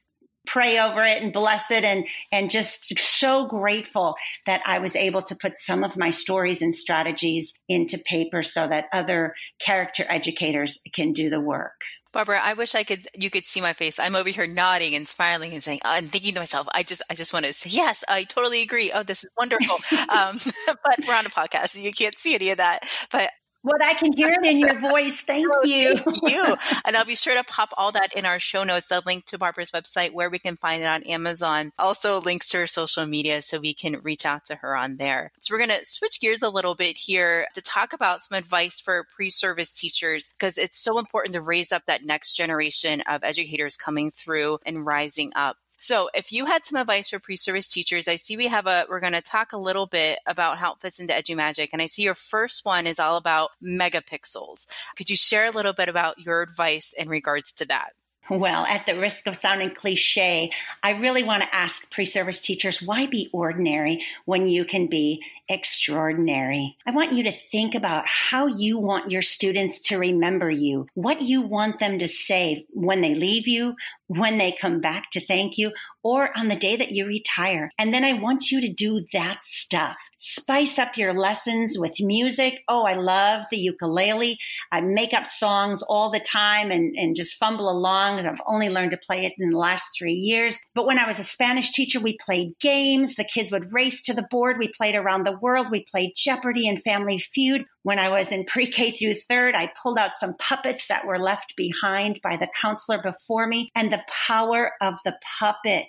pray 0.48 0.79
over 0.79 1.03
it 1.03 1.22
and 1.22 1.34
bless 1.34 1.63
it 1.69 1.84
and 1.84 2.05
and 2.31 2.50
just 2.50 2.79
so 2.98 3.48
grateful 3.48 4.15
that 4.46 4.62
I 4.65 4.79
was 4.79 4.96
able 4.96 5.22
to 5.24 5.36
put 5.36 5.53
some 5.62 5.84
of 5.84 5.98
my 5.98 6.10
stories 6.10 6.62
and 6.62 6.74
strategies 6.74 7.53
into 7.67 7.98
paper 7.98 8.43
so 8.43 8.67
that 8.67 8.86
other 8.93 9.36
character 9.63 10.05
educators 10.10 10.79
can 10.93 11.13
do 11.13 11.29
the 11.29 11.39
work. 11.39 11.81
Barbara, 12.12 12.41
I 12.43 12.53
wish 12.53 12.74
I 12.74 12.84
could 12.84 13.08
you 13.13 13.29
could 13.29 13.46
see 13.46 13.62
my 13.62 13.74
face. 13.74 14.00
I'm 14.00 14.15
over 14.15 14.29
here 14.29 14.48
nodding 14.48 14.96
and 14.96 15.08
smiling 15.08 15.53
and 15.53 15.63
saying 15.63 15.81
and 15.84 16.12
thinking 16.12 16.34
to 16.34 16.39
myself, 16.39 16.67
I 16.74 16.81
just 16.81 17.03
I 17.10 17.13
just 17.13 17.34
want 17.34 17.46
to 17.46 17.53
say 17.53 17.69
yes, 17.69 18.03
I 18.08 18.24
totally 18.24 18.62
agree. 18.62 18.91
Oh, 18.91 19.03
this 19.03 19.24
is 19.24 19.29
wonderful. 19.38 19.77
um, 20.10 20.39
but 20.65 21.00
we're 21.08 21.13
on 21.13 21.27
a 21.27 21.29
podcast, 21.29 21.72
so 21.72 21.79
you 21.79 21.93
can't 21.93 22.17
see 22.17 22.34
any 22.34 22.50
of 22.50 22.58
that. 22.58 22.84
But 23.12 23.29
well, 23.62 23.78
I 23.82 23.94
can 23.94 24.13
hear 24.13 24.32
it 24.32 24.46
in 24.46 24.58
your 24.58 24.80
voice. 24.80 25.18
Thank 25.28 25.48
oh, 25.51 25.66
you. 25.66 25.98
Thank 25.98 26.22
you. 26.24 26.56
And 26.86 26.96
I'll 26.96 27.06
be 27.06 27.16
sure 27.16 27.36
to 27.36 27.44
pop 27.44 27.70
all 27.78 27.92
that 27.92 28.16
in 28.16 28.25
our 28.25 28.39
show 28.39 28.63
notes, 28.63 28.89
a 28.89 29.01
link 29.06 29.25
to 29.25 29.38
Barbara's 29.38 29.72
website 29.72 30.13
where 30.13 30.30
we 30.30 30.39
can 30.39 30.58
find 30.58 30.82
it 30.82 30.88
on 30.88 31.04
Amazon. 31.04 31.72
Also 31.78 32.22
links 32.22 32.50
to 32.50 32.58
her 32.58 32.68
social 32.68 33.06
media 33.06 33.42
so 33.42 33.60
we 33.60 33.74
can 33.74 34.00
reach 34.01 34.25
out 34.25 34.46
to 34.46 34.56
her 34.56 34.75
on 34.75 34.96
there. 34.98 35.32
So 35.39 35.54
we're 35.54 35.66
going 35.66 35.80
to 35.80 35.86
switch 35.86 36.20
gears 36.20 36.42
a 36.42 36.50
little 36.50 36.74
bit 36.74 36.98
here 36.98 37.48
to 37.54 37.62
talk 37.62 37.94
about 37.94 38.25
some 38.25 38.38
advice 38.38 38.80
for 38.80 39.08
pre-service 39.16 39.72
teachers 39.72 40.30
because 40.39 40.58
it's 40.58 40.80
so 40.80 40.98
important 40.98 41.34
to 41.34 41.42
raise 41.42 41.72
up 41.72 41.84
that 41.86 42.06
next 42.06 42.34
generation 42.34 43.01
of 43.01 43.24
educators 43.24 43.78
coming 43.78 44.10
through 44.10 44.60
and 44.66 44.86
rising 44.86 45.32
up 45.36 45.58
So, 45.82 46.10
if 46.14 46.34
you 46.34 46.46
had 46.46 46.66
some 46.66 46.78
advice 46.78 47.10
for 47.10 47.20
pre-service 47.20 47.70
teachers, 47.70 48.10
I 48.10 48.18
see 48.18 48.36
we 48.36 48.48
have 48.48 48.68
a 48.68 48.86
we're 48.90 49.00
going 49.00 49.14
to 49.14 49.22
talk 49.22 49.54
a 49.54 49.58
little 49.58 49.88
bit 49.88 50.20
about 50.28 50.58
how 50.58 50.74
it 50.74 50.80
fits 50.82 51.00
into 51.00 51.14
EduMagic 51.14 51.70
and 51.72 51.82
I 51.82 51.88
see 51.88 52.02
your 52.02 52.16
first 52.16 52.66
one 52.66 52.86
is 52.86 53.00
all 53.00 53.16
about 53.16 53.52
megapixels. 53.64 54.66
Could 54.98 55.10
you 55.10 55.16
share 55.16 55.46
a 55.46 55.52
little 55.52 55.74
bit 55.74 55.88
about 55.88 56.20
your 56.20 56.42
advice 56.42 56.94
in 56.98 57.08
regards 57.08 57.54
to 57.54 57.66
that? 57.68 57.94
Well, 58.30 58.64
at 58.66 58.86
the 58.86 59.00
risk 59.00 59.26
of 59.26 59.38
sounding 59.38 59.74
cliche, 59.74 60.52
I 60.84 60.92
really 60.92 61.24
want 61.24 61.42
to 61.42 61.56
ask 61.56 61.90
pre 61.90 62.06
service 62.06 62.40
teachers 62.40 62.80
why 62.80 63.08
be 63.08 63.28
ordinary 63.34 64.06
when 64.26 64.48
you 64.48 64.66
can 64.66 64.88
be 64.88 65.20
extraordinary? 65.50 66.78
I 66.86 66.92
want 66.92 67.14
you 67.14 67.24
to 67.24 67.32
think 67.52 67.74
about 67.74 68.08
how 68.08 68.46
you 68.46 68.78
want 68.78 69.10
your 69.10 69.24
students 69.24 69.80
to 69.86 69.98
remember 69.98 70.52
you, 70.52 70.86
what 70.94 71.24
you 71.24 71.42
want 71.42 71.80
them 71.80 71.98
to 72.00 72.08
say 72.08 72.66
when 72.70 73.02
they 73.02 73.16
leave 73.16 73.48
you, 73.48 73.74
when 74.06 74.38
they 74.38 74.56
come 74.62 74.80
back 74.80 75.10
to 75.14 75.26
thank 75.26 75.58
you, 75.58 75.72
or 76.04 76.38
on 76.38 76.50
the 76.50 76.56
day 76.56 76.78
that 76.78 76.92
you 76.92 77.08
retire. 77.08 77.72
And 77.80 77.92
then 77.92 78.04
I 78.04 78.14
want 78.14 78.52
you 78.52 78.62
to 78.62 78.72
do 78.72 79.06
that 79.12 79.40
stuff. 79.44 79.98
Spice 80.22 80.78
up 80.78 80.98
your 80.98 81.14
lessons 81.14 81.78
with 81.78 81.94
music. 82.00 82.56
Oh, 82.68 82.84
I 82.84 82.96
love 82.96 83.46
the 83.50 83.58
ukulele. 83.58 84.38
I 84.70 84.82
make 84.82 85.14
up 85.14 85.28
songs 85.28 85.82
all 85.82 86.12
the 86.12 86.20
time 86.20 86.72
and, 86.72 86.94
and 86.98 87.16
just 87.16 87.38
fumble 87.38 87.70
along. 87.70 88.20
And 88.20 88.28
I've 88.28 88.42
only 88.46 88.68
learned 88.68 88.92
to 88.92 88.98
play 88.98 89.26
it 89.26 89.34
in 89.38 89.52
the 89.52 89.58
last 89.58 89.84
three 89.98 90.16
years. 90.16 90.56
But 90.76 90.86
when 90.86 90.98
I 90.98 91.08
was 91.08 91.20
a 91.20 91.24
Spanish 91.24 91.72
teacher, 91.72 92.02
we 92.02 92.18
played 92.26 92.60
games. 92.60 93.16
The 93.16 93.24
kids 93.24 93.50
would 93.52 93.72
race 93.72 94.02
to 94.04 94.14
the 94.14 94.28
board. 94.30 94.58
We 94.60 94.74
played 94.78 94.96
around 94.96 95.24
the 95.24 95.40
world. 95.40 95.68
We 95.72 95.86
played 95.90 96.12
Jeopardy 96.18 96.68
and 96.68 96.84
Family 96.84 97.24
Feud. 97.34 97.64
When 97.84 97.98
I 97.98 98.10
was 98.10 98.28
in 98.30 98.44
pre 98.44 98.70
K 98.70 98.92
through 98.98 99.16
third, 99.30 99.56
I 99.56 99.72
pulled 99.82 99.98
out 99.98 100.20
some 100.20 100.36
puppets 100.38 100.84
that 100.90 101.08
were 101.08 101.18
left 101.18 101.54
behind 101.56 102.20
by 102.22 102.36
the 102.36 102.50
counselor 102.62 103.02
before 103.02 103.48
me 103.48 103.72
and 103.74 103.92
the 103.92 104.04
power 104.28 104.74
of 104.82 104.96
the 105.06 105.16
puppet 105.40 105.88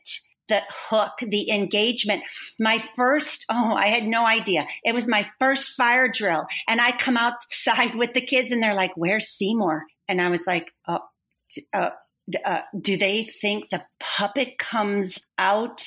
the 0.50 0.60
hook, 0.90 1.12
the 1.26 1.50
engagement. 1.50 2.22
My 2.58 2.84
first, 2.96 3.46
oh, 3.48 3.72
I 3.72 3.86
had 3.86 4.04
no 4.04 4.26
idea. 4.26 4.66
It 4.84 4.92
was 4.92 5.06
my 5.06 5.26
first 5.38 5.70
fire 5.76 6.08
drill. 6.08 6.44
And 6.68 6.80
I 6.80 6.92
come 6.92 7.16
outside 7.16 7.94
with 7.94 8.12
the 8.12 8.20
kids 8.20 8.52
and 8.52 8.62
they're 8.62 8.74
like, 8.74 8.92
where's 8.96 9.28
Seymour? 9.28 9.84
And 10.08 10.20
I 10.20 10.28
was 10.28 10.42
like, 10.46 10.70
oh, 10.86 10.98
uh, 11.72 11.90
uh, 12.44 12.60
do 12.78 12.98
they 12.98 13.30
think 13.40 13.70
the 13.70 13.82
puppet 13.98 14.58
comes 14.58 15.18
out 15.38 15.82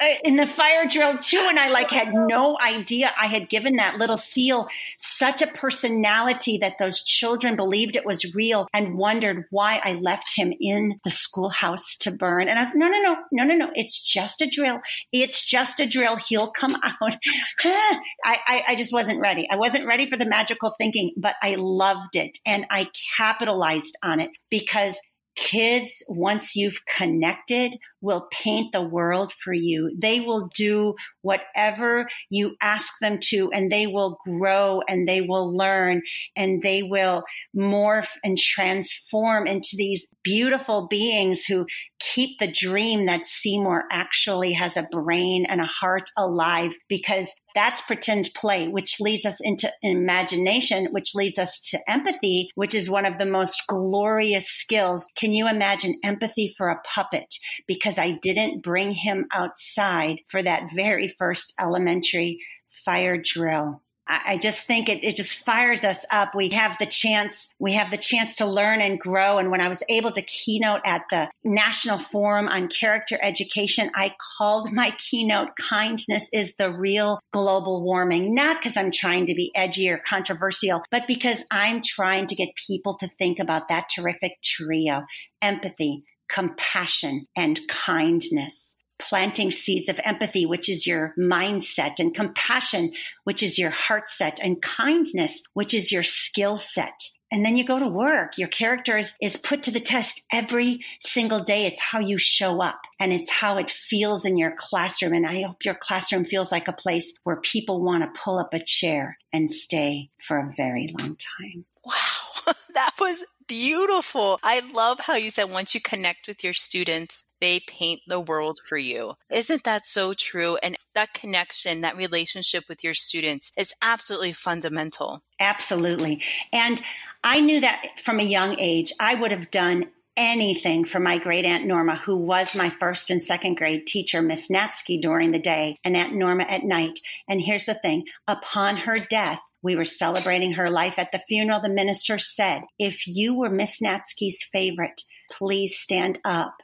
Uh, 0.00 0.14
in 0.24 0.36
the 0.36 0.46
fire 0.46 0.88
drill 0.88 1.18
too 1.18 1.44
and 1.48 1.58
i 1.58 1.68
like 1.68 1.90
had 1.90 2.12
no 2.12 2.56
idea 2.60 3.10
i 3.18 3.26
had 3.26 3.48
given 3.48 3.76
that 3.76 3.96
little 3.96 4.18
seal 4.18 4.68
such 4.98 5.42
a 5.42 5.46
personality 5.46 6.58
that 6.60 6.74
those 6.78 7.02
children 7.02 7.56
believed 7.56 7.96
it 7.96 8.04
was 8.04 8.34
real 8.34 8.66
and 8.72 8.96
wondered 8.96 9.44
why 9.50 9.80
i 9.82 9.92
left 9.94 10.26
him 10.34 10.52
in 10.60 10.98
the 11.04 11.10
schoolhouse 11.10 11.96
to 12.00 12.10
burn. 12.10 12.48
And 12.48 12.58
i 12.58 12.64
was 12.64 12.72
no 12.74 12.88
no 12.88 13.00
no 13.02 13.16
no 13.32 13.44
no 13.44 13.54
no 13.54 13.70
it's 13.74 14.00
just 14.00 14.40
a 14.40 14.48
drill. 14.48 14.80
It's 15.12 15.44
just 15.44 15.80
a 15.80 15.86
drill. 15.86 16.16
He'll 16.16 16.50
come 16.50 16.76
out. 16.82 17.16
I, 17.62 17.98
I, 18.24 18.62
I 18.68 18.76
just 18.76 18.92
wasn't 18.92 19.20
ready. 19.20 19.46
I 19.50 19.56
wasn't 19.56 19.86
ready 19.86 20.08
for 20.08 20.16
the 20.16 20.24
magical 20.24 20.74
thinking 20.78 21.12
but 21.16 21.34
i 21.42 21.54
loved 21.56 22.14
it 22.14 22.38
and 22.44 22.66
i 22.70 22.88
capitalized 23.16 23.96
on 24.02 24.20
it 24.20 24.30
because 24.50 24.94
kids, 25.36 25.90
once 26.08 26.56
you've 26.56 26.78
connected, 26.96 27.72
will 28.00 28.28
paint 28.30 28.72
the 28.72 28.82
world 28.82 29.32
for 29.42 29.52
you. 29.52 29.90
They 30.00 30.20
will 30.20 30.48
do 30.54 30.94
whatever 31.22 32.08
you 32.30 32.56
ask 32.60 32.86
them 33.00 33.18
to, 33.30 33.50
and 33.52 33.70
they 33.70 33.86
will 33.86 34.18
grow 34.24 34.80
and 34.88 35.08
they 35.08 35.20
will 35.20 35.56
learn 35.56 36.02
and 36.36 36.62
they 36.62 36.82
will 36.82 37.24
morph 37.56 38.08
and 38.22 38.38
transform 38.38 39.46
into 39.46 39.70
these 39.74 40.06
beautiful 40.22 40.88
beings 40.88 41.44
who 41.44 41.66
keep 42.00 42.38
the 42.40 42.50
dream 42.50 43.06
that 43.06 43.26
Seymour 43.26 43.84
actually 43.92 44.52
has 44.52 44.72
a 44.76 44.86
brain 44.90 45.46
and 45.48 45.60
a 45.60 45.66
heart 45.66 46.10
alive 46.16 46.72
because 46.88 47.28
that's 47.56 47.80
pretend 47.82 48.28
play, 48.36 48.68
which 48.68 49.00
leads 49.00 49.24
us 49.24 49.36
into 49.40 49.72
imagination, 49.82 50.88
which 50.90 51.14
leads 51.14 51.38
us 51.38 51.58
to 51.70 51.78
empathy, 51.90 52.50
which 52.54 52.74
is 52.74 52.90
one 52.90 53.06
of 53.06 53.16
the 53.16 53.24
most 53.24 53.56
glorious 53.66 54.46
skills. 54.46 55.06
Can 55.16 55.32
you 55.32 55.48
imagine 55.48 55.98
empathy 56.04 56.54
for 56.58 56.68
a 56.68 56.82
puppet? 56.94 57.34
Because 57.66 57.95
I 57.98 58.18
didn't 58.22 58.62
bring 58.62 58.92
him 58.92 59.26
outside 59.32 60.20
for 60.28 60.42
that 60.42 60.70
very 60.74 61.14
first 61.18 61.52
elementary 61.58 62.40
fire 62.84 63.20
drill. 63.22 63.82
I 64.08 64.38
just 64.40 64.60
think 64.60 64.88
it, 64.88 65.02
it 65.02 65.16
just 65.16 65.34
fires 65.44 65.82
us 65.82 65.98
up. 66.12 66.32
We 66.32 66.50
have 66.50 66.76
the 66.78 66.86
chance, 66.86 67.48
we 67.58 67.74
have 67.74 67.90
the 67.90 67.98
chance 67.98 68.36
to 68.36 68.46
learn 68.46 68.80
and 68.80 69.00
grow. 69.00 69.38
And 69.38 69.50
when 69.50 69.60
I 69.60 69.66
was 69.66 69.82
able 69.88 70.12
to 70.12 70.22
keynote 70.22 70.82
at 70.84 71.02
the 71.10 71.26
National 71.42 71.98
Forum 71.98 72.46
on 72.46 72.68
Character 72.68 73.18
Education, 73.20 73.90
I 73.96 74.12
called 74.38 74.72
my 74.72 74.92
keynote 75.10 75.48
Kindness 75.68 76.22
is 76.32 76.52
the 76.56 76.70
Real 76.70 77.18
Global 77.32 77.84
Warming. 77.84 78.32
Not 78.32 78.58
because 78.62 78.76
I'm 78.76 78.92
trying 78.92 79.26
to 79.26 79.34
be 79.34 79.50
edgy 79.56 79.88
or 79.88 80.00
controversial, 80.08 80.82
but 80.92 81.08
because 81.08 81.38
I'm 81.50 81.82
trying 81.82 82.28
to 82.28 82.36
get 82.36 82.48
people 82.68 82.98
to 82.98 83.10
think 83.18 83.40
about 83.40 83.68
that 83.70 83.88
terrific 83.92 84.34
trio 84.40 85.02
empathy, 85.42 86.04
compassion, 86.28 87.26
and 87.36 87.60
kindness 87.68 88.54
planting 88.98 89.50
seeds 89.50 89.88
of 89.88 90.00
empathy, 90.04 90.46
which 90.46 90.68
is 90.68 90.86
your 90.86 91.14
mindset, 91.18 91.94
and 91.98 92.14
compassion, 92.14 92.92
which 93.24 93.42
is 93.42 93.58
your 93.58 93.70
heart 93.70 94.04
set, 94.16 94.38
and 94.40 94.62
kindness, 94.62 95.32
which 95.54 95.74
is 95.74 95.92
your 95.92 96.02
skill 96.02 96.56
set. 96.56 96.94
And 97.32 97.44
then 97.44 97.56
you 97.56 97.66
go 97.66 97.78
to 97.78 97.88
work. 97.88 98.38
Your 98.38 98.48
character 98.48 98.98
is, 98.98 99.12
is 99.20 99.36
put 99.36 99.64
to 99.64 99.72
the 99.72 99.80
test 99.80 100.22
every 100.32 100.84
single 101.02 101.42
day. 101.42 101.66
It's 101.66 101.80
how 101.82 101.98
you 101.98 102.18
show 102.18 102.62
up 102.62 102.80
and 103.00 103.12
it's 103.12 103.30
how 103.30 103.58
it 103.58 103.72
feels 103.90 104.24
in 104.24 104.38
your 104.38 104.54
classroom. 104.56 105.12
And 105.12 105.26
I 105.26 105.42
hope 105.42 105.64
your 105.64 105.74
classroom 105.74 106.26
feels 106.26 106.52
like 106.52 106.68
a 106.68 106.72
place 106.72 107.12
where 107.24 107.40
people 107.40 107.82
want 107.82 108.04
to 108.04 108.20
pull 108.20 108.38
up 108.38 108.54
a 108.54 108.64
chair 108.64 109.18
and 109.32 109.50
stay 109.50 110.10
for 110.26 110.38
a 110.38 110.54
very 110.56 110.94
long 110.96 111.16
time. 111.40 111.64
Wow, 111.86 112.52
that 112.74 112.94
was 112.98 113.22
beautiful. 113.46 114.40
I 114.42 114.60
love 114.60 114.98
how 114.98 115.14
you 115.14 115.30
said 115.30 115.44
once 115.44 115.72
you 115.72 115.80
connect 115.80 116.26
with 116.26 116.42
your 116.42 116.52
students, 116.52 117.24
they 117.40 117.60
paint 117.68 118.00
the 118.08 118.18
world 118.18 118.58
for 118.68 118.76
you. 118.76 119.14
Isn't 119.30 119.62
that 119.64 119.86
so 119.86 120.12
true? 120.12 120.56
And 120.56 120.76
that 120.96 121.14
connection, 121.14 121.82
that 121.82 121.96
relationship 121.96 122.64
with 122.68 122.82
your 122.82 122.94
students 122.94 123.52
is 123.56 123.72
absolutely 123.82 124.32
fundamental. 124.32 125.22
Absolutely. 125.38 126.22
And 126.52 126.82
I 127.22 127.40
knew 127.40 127.60
that 127.60 127.82
from 128.04 128.18
a 128.18 128.24
young 128.24 128.58
age, 128.58 128.92
I 128.98 129.14
would 129.14 129.30
have 129.30 129.50
done 129.52 129.84
anything 130.16 130.84
for 130.84 130.98
my 130.98 131.18
great 131.18 131.44
aunt 131.44 131.66
Norma, 131.66 131.96
who 131.96 132.16
was 132.16 132.54
my 132.54 132.70
first 132.80 133.10
and 133.10 133.22
second 133.22 133.56
grade 133.56 133.86
teacher, 133.86 134.22
Miss 134.22 134.48
Natsky, 134.48 135.00
during 135.00 135.30
the 135.30 135.38
day 135.38 135.78
and 135.84 135.96
Aunt 135.96 136.14
Norma 136.14 136.44
at 136.44 136.64
night. 136.64 136.98
And 137.28 137.40
here's 137.40 137.66
the 137.66 137.78
thing 137.82 138.04
upon 138.26 138.78
her 138.78 138.98
death, 138.98 139.40
we 139.66 139.76
were 139.76 139.84
celebrating 139.84 140.52
her 140.52 140.70
life 140.70 140.94
at 140.96 141.10
the 141.12 141.20
funeral. 141.28 141.60
The 141.60 141.68
minister 141.68 142.18
said, 142.18 142.62
If 142.78 143.06
you 143.06 143.34
were 143.34 143.50
Miss 143.50 143.80
Natsky's 143.82 144.38
favorite, 144.52 145.02
please 145.30 145.76
stand 145.76 146.18
up 146.24 146.54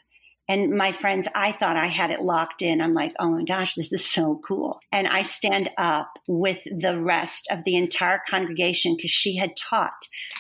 and 0.49 0.77
my 0.77 0.93
friends, 0.93 1.29
I 1.35 1.53
thought 1.53 1.77
I 1.77 1.87
had 1.87 2.11
it 2.11 2.21
locked 2.21 2.63
in. 2.63 2.81
I'm 2.81 2.95
like, 2.95 3.15
oh 3.19 3.31
my 3.31 3.45
gosh, 3.45 3.75
this 3.75 3.93
is 3.93 4.05
so 4.05 4.41
cool. 4.47 4.81
And 4.93 5.07
I 5.07 5.23
stand 5.23 5.71
up 5.79 6.11
with 6.27 6.59
the 6.65 7.01
rest 7.01 7.47
of 7.51 7.61
the 7.65 7.77
entire 7.77 8.21
congregation 8.29 8.97
because 8.97 9.13
she 9.13 9.37
had 9.37 9.57
taught 9.57 9.93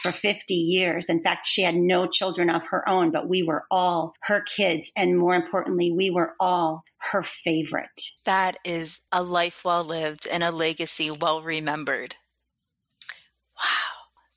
for 0.02 0.12
50 0.12 0.52
years. 0.52 1.06
In 1.08 1.22
fact, 1.22 1.46
she 1.46 1.62
had 1.62 1.76
no 1.76 2.06
children 2.06 2.50
of 2.50 2.62
her 2.70 2.86
own, 2.88 3.12
but 3.12 3.28
we 3.28 3.42
were 3.42 3.64
all 3.70 4.14
her 4.22 4.42
kids. 4.56 4.90
And 4.96 5.18
more 5.18 5.36
importantly, 5.36 5.92
we 5.92 6.10
were 6.10 6.34
all 6.40 6.82
her 6.98 7.24
favorite. 7.44 7.88
That 8.24 8.58
is 8.64 9.00
a 9.12 9.22
life 9.22 9.64
well 9.64 9.84
lived 9.84 10.26
and 10.26 10.42
a 10.42 10.50
legacy 10.50 11.10
well 11.10 11.42
remembered. 11.42 12.16
Wow. 13.58 13.64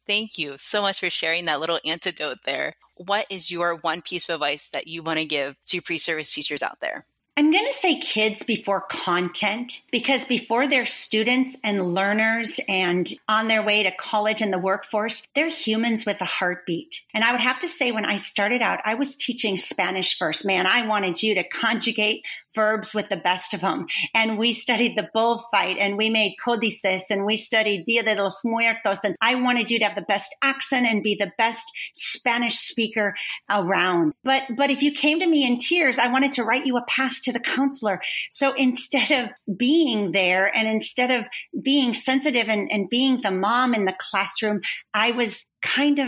Thank 0.07 0.37
you 0.37 0.57
so 0.59 0.81
much 0.81 0.99
for 0.99 1.09
sharing 1.09 1.45
that 1.45 1.59
little 1.59 1.79
antidote 1.85 2.39
there 2.45 2.75
what 2.97 3.27
is 3.29 3.51
your 3.51 3.75
one 3.75 4.01
piece 4.01 4.29
of 4.29 4.35
advice 4.35 4.69
that 4.71 4.87
you 4.87 5.03
want 5.03 5.19
to 5.19 5.25
give 5.25 5.55
to 5.67 5.81
pre 5.81 5.97
service 5.97 6.31
teachers 6.33 6.63
out 6.63 6.79
there? 6.79 7.05
I'm 7.37 7.51
going 7.51 7.69
to 7.69 7.79
say 7.81 7.99
kids 7.99 8.41
before 8.43 8.79
content 8.89 9.73
because 9.91 10.23
before 10.23 10.69
they're 10.69 10.85
students 10.85 11.53
and 11.65 11.93
learners 11.93 12.61
and 12.69 13.11
on 13.27 13.49
their 13.49 13.61
way 13.61 13.83
to 13.83 13.91
college 13.91 14.41
and 14.41 14.53
the 14.53 14.57
workforce, 14.57 15.21
they're 15.35 15.49
humans 15.49 16.05
with 16.05 16.15
a 16.21 16.25
heartbeat. 16.25 16.95
And 17.13 17.25
I 17.25 17.33
would 17.33 17.41
have 17.41 17.59
to 17.59 17.67
say, 17.67 17.91
when 17.91 18.05
I 18.05 18.17
started 18.17 18.61
out, 18.61 18.79
I 18.85 18.95
was 18.95 19.17
teaching 19.17 19.57
Spanish 19.57 20.17
first. 20.17 20.45
Man, 20.45 20.65
I 20.65 20.87
wanted 20.87 21.21
you 21.21 21.35
to 21.35 21.43
conjugate 21.49 22.21
verbs 22.55 22.93
with 22.93 23.09
the 23.09 23.17
best 23.17 23.53
of 23.53 23.61
them. 23.61 23.85
And 24.13 24.39
we 24.39 24.53
studied 24.53 24.97
the 24.97 25.09
bullfight 25.13 25.77
and 25.77 25.97
we 25.97 26.09
made 26.09 26.37
códices 26.43 27.01
and 27.09 27.25
we 27.25 27.37
studied 27.37 27.85
Dia 27.85 28.03
de 28.03 28.15
los 28.15 28.39
Muertos. 28.43 28.99
And 29.03 29.15
I 29.21 29.35
wanted 29.35 29.69
you 29.69 29.79
to 29.79 29.85
have 29.85 29.95
the 29.95 30.01
best 30.01 30.33
accent 30.41 30.87
and 30.87 31.03
be 31.03 31.17
the 31.19 31.31
best 31.37 31.63
Spanish 31.93 32.57
speaker 32.59 33.13
around. 33.49 34.13
But, 34.23 34.43
but 34.55 34.71
if 34.71 34.81
you 34.81 34.93
came 34.93 35.19
to 35.19 35.27
me 35.27 35.45
in 35.45 35.59
tears, 35.59 35.99
I 35.99 36.07
wanted 36.07 36.33
to 36.33 36.43
write 36.43 36.65
you 36.65 36.77
a 36.77 36.85
pass 36.87 37.19
to 37.25 37.33
the 37.33 37.39
counselor. 37.39 38.01
So 38.31 38.53
instead 38.53 39.11
of 39.11 39.57
being 39.57 40.11
there 40.11 40.47
and 40.55 40.67
instead 40.67 41.11
of 41.11 41.25
being 41.61 41.93
sensitive 41.93 42.47
and, 42.47 42.71
and 42.71 42.89
being 42.89 43.21
the 43.21 43.31
mom 43.31 43.73
in 43.73 43.85
the 43.85 43.95
classroom, 44.11 44.61
I 44.93 45.11
was 45.11 45.35
kind 45.63 45.99
of 45.99 46.07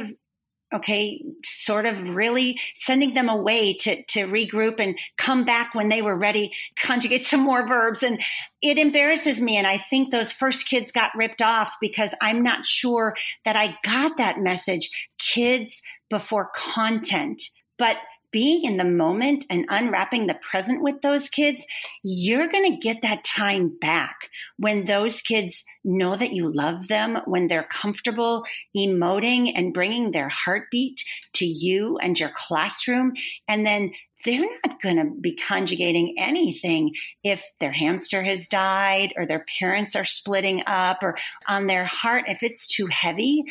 okay 0.74 1.24
sort 1.46 1.86
of 1.86 1.98
really 2.10 2.60
sending 2.76 3.14
them 3.14 3.30
away 3.30 3.74
to 3.74 4.04
to 4.04 4.28
regroup 4.28 4.76
and 4.80 5.00
come 5.18 5.46
back 5.46 5.74
when 5.74 5.88
they 5.88 6.02
were 6.02 6.18
ready 6.18 6.52
conjugate 6.78 7.26
some 7.26 7.40
more 7.40 7.66
verbs. 7.66 8.04
And 8.04 8.20
it 8.62 8.78
embarrasses 8.78 9.40
me. 9.40 9.56
And 9.56 9.66
i 9.66 9.82
think 9.90 10.12
those 10.12 10.30
first 10.30 10.68
kids 10.68 10.92
got 10.92 11.16
ripped 11.16 11.42
off 11.42 11.72
because 11.80 12.10
i'm 12.22 12.44
not 12.44 12.66
sure 12.66 13.16
that 13.46 13.56
i 13.56 13.78
got 13.86 14.18
that 14.18 14.40
message 14.40 14.90
kids 15.18 15.82
before 16.10 16.52
content. 16.56 17.42
But 17.78 17.98
being 18.38 18.66
in 18.66 18.78
the 18.78 18.84
moment 18.84 19.46
and 19.50 19.66
unwrapping 19.68 20.28
the 20.28 20.38
present 20.52 20.84
with 20.84 21.02
those 21.02 21.28
kids, 21.28 21.60
you're 22.04 22.48
going 22.48 22.72
to 22.72 22.78
get 22.80 22.98
that 23.02 23.24
time 23.24 23.76
back 23.82 24.16
when 24.58 24.86
those 24.86 25.20
kids 25.22 25.64
know 25.84 26.16
that 26.16 26.34
you 26.34 26.54
love 26.54 26.88
them, 26.88 27.18
when 27.26 27.48
they're 27.48 27.68
comfortable 27.72 28.44
emoting 28.78 29.52
and 29.56 29.74
bringing 29.74 30.12
their 30.12 30.30
heartbeat 30.30 31.04
to 31.34 31.48
you 31.48 31.98
and 31.98 32.20
your 32.20 32.30
classroom. 32.36 33.14
And 33.48 33.66
then 33.66 33.92
they're 34.24 34.42
not 34.42 34.82
going 34.84 34.98
to 34.98 35.10
be 35.20 35.36
conjugating 35.36 36.16
anything 36.20 36.94
if 37.24 37.42
their 37.60 37.72
hamster 37.72 38.24
has 38.24 38.48
died 38.48 39.14
or 39.18 39.26
their 39.26 39.46
parents 39.60 39.96
are 39.96 40.06
splitting 40.06 40.62
up 40.68 41.00
or 41.02 41.18
on 41.48 41.66
their 41.66 41.86
heart. 41.86 42.26
If 42.28 42.44
it's 42.44 42.68
too 42.68 42.86
heavy, 42.86 43.46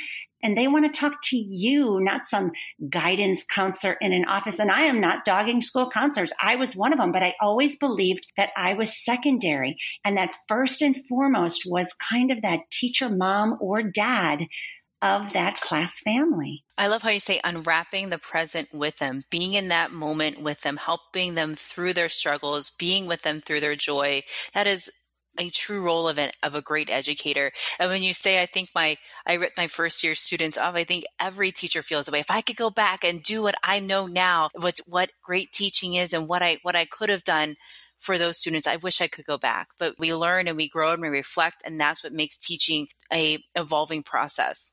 and 0.47 0.57
they 0.57 0.69
want 0.69 0.85
to 0.85 1.00
talk 1.00 1.15
to 1.25 1.37
you, 1.37 1.99
not 2.00 2.29
some 2.29 2.53
guidance 2.88 3.43
counselor 3.50 3.97
in 4.00 4.12
an 4.12 4.26
office. 4.26 4.61
And 4.61 4.71
I 4.71 4.83
am 4.83 5.00
not 5.00 5.25
dogging 5.25 5.61
school 5.61 5.91
counselors. 5.91 6.31
I 6.41 6.55
was 6.55 6.76
one 6.76 6.93
of 6.93 7.00
them, 7.00 7.11
but 7.11 7.25
I 7.25 7.35
always 7.41 7.75
believed 7.76 8.25
that 8.37 8.50
I 8.57 8.75
was 8.75 9.05
secondary 9.05 9.76
and 10.05 10.17
that 10.17 10.31
first 10.47 10.83
and 10.83 10.97
foremost 11.09 11.62
was 11.67 11.88
kind 12.09 12.31
of 12.31 12.43
that 12.43 12.61
teacher, 12.71 13.09
mom, 13.09 13.59
or 13.61 13.83
dad 13.83 14.38
of 15.03 15.33
that 15.33 15.61
class 15.62 15.99
family. 16.05 16.62
I 16.79 16.87
love 16.87 17.03
how 17.03 17.11
you 17.11 17.19
say 17.19 17.41
unwrapping 17.43 18.11
the 18.11 18.19
present 18.19 18.69
with 18.73 18.97
them, 18.99 19.25
being 19.31 19.55
in 19.55 19.69
that 19.69 19.91
moment 19.91 20.41
with 20.41 20.61
them, 20.61 20.76
helping 20.76 21.35
them 21.35 21.57
through 21.57 21.95
their 21.95 22.09
struggles, 22.09 22.71
being 22.79 23.09
with 23.09 23.23
them 23.23 23.41
through 23.41 23.61
their 23.61 23.75
joy. 23.75 24.23
That 24.55 24.69
is 24.69 24.88
a 25.38 25.50
true 25.50 25.81
role 25.81 26.09
of, 26.09 26.19
an, 26.19 26.31
of 26.43 26.55
a 26.55 26.62
great 26.62 26.90
educator. 26.90 27.52
And 27.78 27.90
when 27.90 28.02
you 28.02 28.14
say, 28.14 28.43
I 28.43 28.47
think 28.47 28.71
my, 28.75 28.97
I 29.26 29.35
ripped 29.35 29.57
my 29.57 29.69
first 29.69 30.02
year 30.02 30.14
students 30.14 30.59
off, 30.59 30.75
I 30.75 30.85
think 30.85 31.05
every 31.21 31.52
teacher 31.52 31.83
feels 31.83 32.07
the 32.07 32.12
way. 32.12 32.21
If 32.21 32.31
I 32.31 32.40
could 32.40 32.57
go 32.57 32.71
back 32.71 33.05
and 33.05 33.23
do 33.23 33.43
what 33.43 33.55
I 33.62 33.81
know 33.81 34.07
now, 34.07 34.50
what, 34.55 34.78
what 34.87 35.11
great 35.23 35.52
teaching 35.52 35.95
is 35.95 36.12
and 36.12 36.28
what 36.28 36.43
I, 36.43 36.59
what 36.62 36.76
I 36.76 36.87
could 36.87 37.09
have 37.09 37.25
done 37.25 37.57
for 38.00 38.19
those 38.19 38.38
students, 38.38 38.66
I 38.66 38.76
wish 38.76 39.00
I 39.00 39.09
could 39.09 39.25
go 39.25 39.38
back. 39.38 39.69
But 39.78 39.95
we 39.99 40.14
learn 40.14 40.49
and 40.49 40.57
we 40.57 40.69
grow 40.69 40.93
and 40.93 41.02
we 41.02 41.09
reflect, 41.09 41.62
and 41.64 41.81
that's 41.81 42.05
what 42.05 42.12
makes 42.12 42.37
teaching 42.37 42.88
a 43.12 43.43
evolving 43.55 44.02
process. 44.02 44.71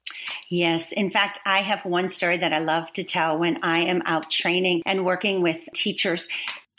Yes. 0.49 0.83
In 0.91 1.09
fact, 1.09 1.39
I 1.45 1.61
have 1.61 1.79
one 1.85 2.09
story 2.09 2.37
that 2.37 2.53
I 2.53 2.59
love 2.59 2.91
to 2.93 3.03
tell 3.03 3.37
when 3.37 3.63
I 3.63 3.85
am 3.85 4.01
out 4.05 4.29
training 4.29 4.81
and 4.85 5.05
working 5.05 5.41
with 5.41 5.57
teachers 5.73 6.27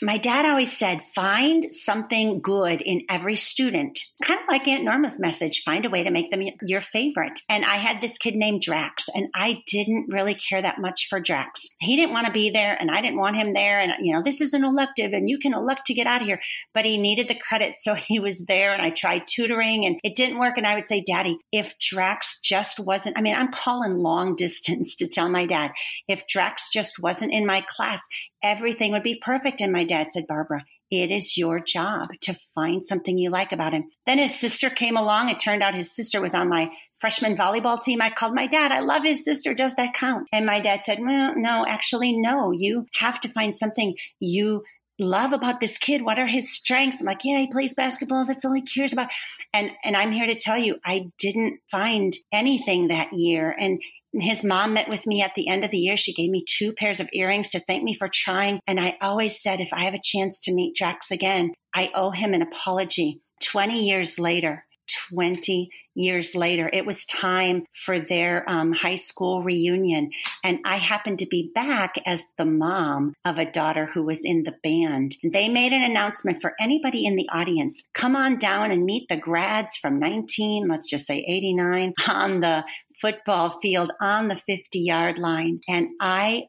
my 0.02 0.18
dad 0.18 0.44
always 0.44 0.76
said, 0.76 1.00
find 1.14 1.72
something 1.72 2.40
good 2.42 2.82
in 2.82 3.02
every 3.08 3.36
student. 3.36 3.98
Kind 4.22 4.40
of 4.40 4.46
like 4.48 4.66
Aunt 4.66 4.82
Norma's 4.82 5.18
message, 5.18 5.62
find 5.64 5.86
a 5.86 5.90
way 5.90 6.02
to 6.02 6.10
make 6.10 6.30
them 6.30 6.42
your 6.62 6.82
favorite. 6.92 7.38
And 7.48 7.64
I 7.64 7.78
had 7.78 8.00
this 8.00 8.18
kid 8.18 8.34
named 8.34 8.62
Drax, 8.62 9.04
and 9.14 9.28
I 9.34 9.62
didn't 9.70 10.08
really 10.08 10.34
care 10.34 10.60
that 10.60 10.80
much 10.80 11.06
for 11.08 11.20
Drax. 11.20 11.60
He 11.78 11.96
didn't 11.96 12.12
want 12.12 12.26
to 12.26 12.32
be 12.32 12.50
there, 12.50 12.74
and 12.74 12.90
I 12.90 13.02
didn't 13.02 13.20
want 13.20 13.36
him 13.36 13.52
there. 13.52 13.80
And, 13.80 13.92
you 14.04 14.12
know, 14.12 14.22
this 14.24 14.40
is 14.40 14.52
an 14.52 14.64
elective, 14.64 15.12
and 15.12 15.30
you 15.30 15.38
can 15.38 15.54
elect 15.54 15.86
to 15.86 15.94
get 15.94 16.08
out 16.08 16.22
of 16.22 16.26
here. 16.26 16.40
But 16.72 16.84
he 16.84 16.98
needed 16.98 17.28
the 17.28 17.38
credit, 17.38 17.76
so 17.80 17.94
he 18.06 18.18
was 18.18 18.36
there, 18.48 18.72
and 18.72 18.82
I 18.82 18.90
tried 18.90 19.22
tutoring, 19.28 19.86
and 19.86 20.00
it 20.02 20.16
didn't 20.16 20.38
work. 20.40 20.56
And 20.56 20.66
I 20.66 20.74
would 20.74 20.88
say, 20.88 21.04
Daddy, 21.06 21.38
if 21.52 21.72
Drax 21.80 22.40
just 22.42 22.80
wasn't, 22.80 23.16
I 23.16 23.20
mean, 23.20 23.34
I'm 23.34 23.52
calling 23.52 23.98
long 23.98 24.34
distance 24.44 24.96
to 24.96 25.06
tell 25.06 25.28
my 25.28 25.46
dad, 25.46 25.70
if 26.08 26.26
Drax 26.28 26.68
just 26.72 26.98
wasn't 26.98 27.32
in 27.32 27.46
my 27.46 27.64
class, 27.68 28.00
everything 28.44 28.92
would 28.92 29.02
be 29.02 29.20
perfect. 29.24 29.60
And 29.60 29.72
my 29.72 29.84
dad 29.84 30.08
said, 30.12 30.26
Barbara, 30.28 30.62
it 30.90 31.10
is 31.10 31.36
your 31.36 31.58
job 31.58 32.10
to 32.22 32.38
find 32.54 32.84
something 32.86 33.16
you 33.16 33.30
like 33.30 33.52
about 33.52 33.72
him. 33.72 33.84
Then 34.06 34.18
his 34.18 34.38
sister 34.38 34.70
came 34.70 34.96
along. 34.96 35.30
It 35.30 35.40
turned 35.40 35.62
out 35.62 35.74
his 35.74 35.94
sister 35.94 36.20
was 36.20 36.34
on 36.34 36.48
my 36.48 36.68
freshman 37.00 37.36
volleyball 37.36 37.82
team. 37.82 38.02
I 38.02 38.10
called 38.10 38.34
my 38.34 38.46
dad. 38.46 38.70
I 38.70 38.80
love 38.80 39.02
his 39.02 39.24
sister. 39.24 39.54
Does 39.54 39.72
that 39.76 39.94
count? 39.94 40.28
And 40.32 40.46
my 40.46 40.60
dad 40.60 40.80
said, 40.84 40.98
well, 41.00 41.32
no, 41.36 41.64
actually, 41.66 42.16
no. 42.16 42.52
You 42.52 42.86
have 43.00 43.20
to 43.22 43.32
find 43.32 43.56
something 43.56 43.94
you 44.20 44.62
love 44.98 45.32
about 45.32 45.58
this 45.58 45.76
kid. 45.78 46.04
What 46.04 46.18
are 46.18 46.26
his 46.26 46.54
strengths? 46.54 47.00
I'm 47.00 47.06
like, 47.06 47.20
yeah, 47.24 47.40
he 47.40 47.50
plays 47.50 47.74
basketball. 47.74 48.26
That's 48.26 48.44
all 48.44 48.52
he 48.52 48.62
cares 48.62 48.92
about. 48.92 49.08
And, 49.52 49.70
and 49.82 49.96
I'm 49.96 50.12
here 50.12 50.26
to 50.26 50.38
tell 50.38 50.58
you, 50.58 50.76
I 50.84 51.06
didn't 51.18 51.58
find 51.70 52.16
anything 52.32 52.88
that 52.88 53.08
year. 53.12 53.50
And 53.50 53.80
his 54.20 54.42
mom 54.42 54.74
met 54.74 54.88
with 54.88 55.06
me 55.06 55.22
at 55.22 55.32
the 55.36 55.48
end 55.48 55.64
of 55.64 55.70
the 55.70 55.78
year. 55.78 55.96
She 55.96 56.14
gave 56.14 56.30
me 56.30 56.44
two 56.46 56.72
pairs 56.72 57.00
of 57.00 57.08
earrings 57.12 57.50
to 57.50 57.60
thank 57.60 57.82
me 57.82 57.96
for 57.96 58.08
trying. 58.12 58.60
And 58.66 58.80
I 58.80 58.96
always 59.00 59.42
said, 59.42 59.60
if 59.60 59.72
I 59.72 59.84
have 59.84 59.94
a 59.94 60.00
chance 60.02 60.38
to 60.40 60.52
meet 60.52 60.76
Drax 60.76 61.10
again, 61.10 61.52
I 61.74 61.90
owe 61.94 62.10
him 62.10 62.34
an 62.34 62.42
apology. 62.42 63.20
20 63.42 63.84
years 63.84 64.18
later, 64.18 64.64
20 65.12 65.68
years 65.94 66.34
later. 66.34 66.68
It 66.72 66.86
was 66.86 67.04
time 67.06 67.64
for 67.86 68.00
their 68.00 68.48
um, 68.48 68.72
high 68.72 68.96
school 68.96 69.42
reunion. 69.42 70.10
And 70.42 70.58
I 70.64 70.78
happened 70.78 71.20
to 71.20 71.26
be 71.26 71.50
back 71.54 71.94
as 72.06 72.20
the 72.36 72.44
mom 72.44 73.14
of 73.24 73.38
a 73.38 73.50
daughter 73.50 73.88
who 73.92 74.02
was 74.02 74.18
in 74.22 74.42
the 74.42 74.54
band. 74.62 75.16
They 75.22 75.48
made 75.48 75.72
an 75.72 75.82
announcement 75.82 76.42
for 76.42 76.52
anybody 76.60 77.06
in 77.06 77.16
the 77.16 77.28
audience 77.32 77.80
come 77.94 78.16
on 78.16 78.38
down 78.38 78.70
and 78.70 78.84
meet 78.84 79.08
the 79.08 79.16
grads 79.16 79.76
from 79.80 79.98
19, 79.98 80.68
let's 80.68 80.88
just 80.88 81.06
say 81.06 81.24
89, 81.26 81.94
on 82.08 82.40
the 82.40 82.64
football 83.00 83.58
field 83.60 83.92
on 84.00 84.28
the 84.28 84.40
50 84.46 84.78
yard 84.78 85.18
line. 85.18 85.60
And 85.68 85.88
I 86.00 86.44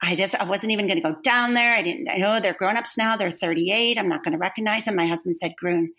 I 0.00 0.14
just 0.14 0.34
I 0.34 0.44
wasn't 0.44 0.72
even 0.72 0.86
going 0.86 1.02
to 1.02 1.08
go 1.12 1.16
down 1.24 1.54
there. 1.54 1.74
I 1.74 1.82
didn't. 1.82 2.08
I 2.08 2.18
know 2.18 2.40
they're 2.40 2.54
grown 2.54 2.76
ups 2.76 2.96
now. 2.96 3.16
They're 3.16 3.32
38. 3.32 3.98
I'm 3.98 4.08
not 4.08 4.24
going 4.24 4.32
to 4.32 4.38
recognize 4.38 4.84
them. 4.84 4.94
My 4.94 5.08
husband 5.08 5.36
said, 5.40 5.56
"Grun, 5.58 5.90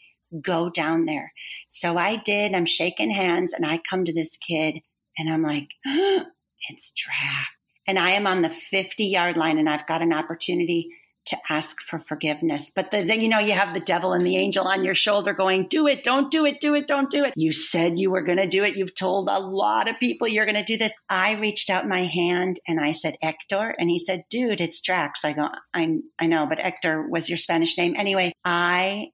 go 0.42 0.70
down 0.70 1.06
there." 1.06 1.34
So 1.82 1.98
I 1.98 2.16
did. 2.16 2.54
I'm 2.54 2.66
shaking 2.66 3.12
hands, 3.12 3.52
and 3.54 3.66
I 3.66 3.82
come 3.90 4.06
to 4.06 4.14
this 4.14 4.30
kid, 4.48 4.76
and 5.18 5.32
I'm 5.32 5.44
like, 5.44 5.68
oh, 5.86 6.24
"It's 6.70 6.92
Drax." 6.96 7.50
And 7.88 8.00
I 8.00 8.12
am 8.12 8.26
on 8.28 8.42
the 8.42 8.56
50 8.72 9.04
yard 9.04 9.36
line, 9.36 9.58
and 9.58 9.70
I've 9.70 9.88
got 9.88 10.02
an 10.02 10.14
opportunity 10.14 10.90
to 11.30 11.38
ask 11.50 11.76
for 11.88 12.00
forgiveness. 12.00 12.72
But 12.74 12.90
then, 12.92 13.08
you 13.08 13.30
know, 13.30 13.40
you 13.40 13.54
have 13.54 13.74
the 13.74 13.80
devil 13.80 14.14
and 14.14 14.26
the 14.26 14.36
angel 14.36 14.66
on 14.66 14.84
your 14.84 14.96
shoulder 14.96 15.34
going, 15.34 15.68
do 15.70 15.88
it, 15.88 16.04
don't 16.04 16.32
do 16.32 16.46
it, 16.46 16.60
do 16.60 16.74
it, 16.74 16.88
don't 16.88 17.12
do 17.12 17.24
it. 17.24 17.34
You 17.36 17.54
said 17.54 18.00
you 18.00 18.10
were 18.10 18.24
going 18.24 18.40
to 18.40 18.48
do 18.48 18.64
it. 18.64 18.76
You've 18.76 18.96
told 18.96 19.30
a 19.30 19.40
lot 19.40 19.88
of 19.88 20.00
people 20.00 20.28
you're 20.28 20.46
going 20.46 20.56
to 20.56 20.64
do 20.64 20.78
this. 20.78 20.92
I 21.10 21.34
reached 21.34 21.70
out 21.70 21.88
my 21.88 22.06
hand 22.06 22.60
and 22.68 22.80
I 22.80 22.94
said, 22.94 23.16
Hector. 23.22 23.76
And 23.78 23.90
he 23.90 24.04
said, 24.06 24.24
dude, 24.30 24.60
it's 24.60 24.82
Drax. 24.82 25.22
I 25.24 25.34
go, 25.34 25.48
I, 25.74 25.98
I 26.20 26.26
know, 26.26 26.48
but 26.50 26.60
Hector 26.60 27.08
was 27.08 27.30
your 27.30 27.38
Spanish 27.38 27.78
name. 27.78 27.96
Anyway, 27.96 28.34
I 28.44 29.08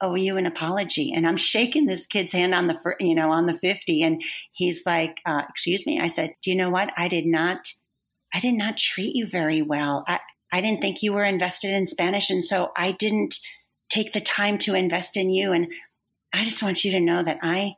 owe 0.00 0.14
you 0.14 0.38
an 0.38 0.46
apology. 0.46 1.12
And 1.14 1.26
I'm 1.26 1.36
shaking 1.36 1.84
this 1.84 2.06
kid's 2.06 2.32
hand 2.32 2.54
on 2.54 2.66
the, 2.66 2.76
you 2.98 3.14
know, 3.14 3.30
on 3.30 3.44
the 3.44 3.58
50. 3.58 4.02
And 4.02 4.22
he's 4.52 4.80
like, 4.86 5.18
uh, 5.26 5.42
excuse 5.50 5.84
me. 5.86 6.00
I 6.00 6.08
said, 6.08 6.30
do 6.42 6.50
you 6.50 6.56
know 6.56 6.70
what? 6.70 6.88
I 6.96 7.08
did 7.08 7.26
not, 7.26 7.58
I 8.32 8.40
did 8.40 8.54
not 8.54 8.78
treat 8.78 9.14
you 9.14 9.26
very 9.26 9.60
well. 9.60 10.04
I, 10.08 10.20
I 10.52 10.60
didn't 10.60 10.80
think 10.80 11.02
you 11.02 11.12
were 11.12 11.24
invested 11.24 11.70
in 11.72 11.86
Spanish. 11.86 12.30
And 12.30 12.44
so 12.44 12.70
I 12.76 12.92
didn't 12.92 13.36
take 13.90 14.12
the 14.12 14.20
time 14.20 14.58
to 14.60 14.74
invest 14.74 15.16
in 15.16 15.30
you. 15.30 15.52
And 15.52 15.68
I 16.32 16.44
just 16.44 16.62
want 16.62 16.84
you 16.84 16.92
to 16.92 17.00
know 17.00 17.22
that 17.22 17.38
I 17.42 17.74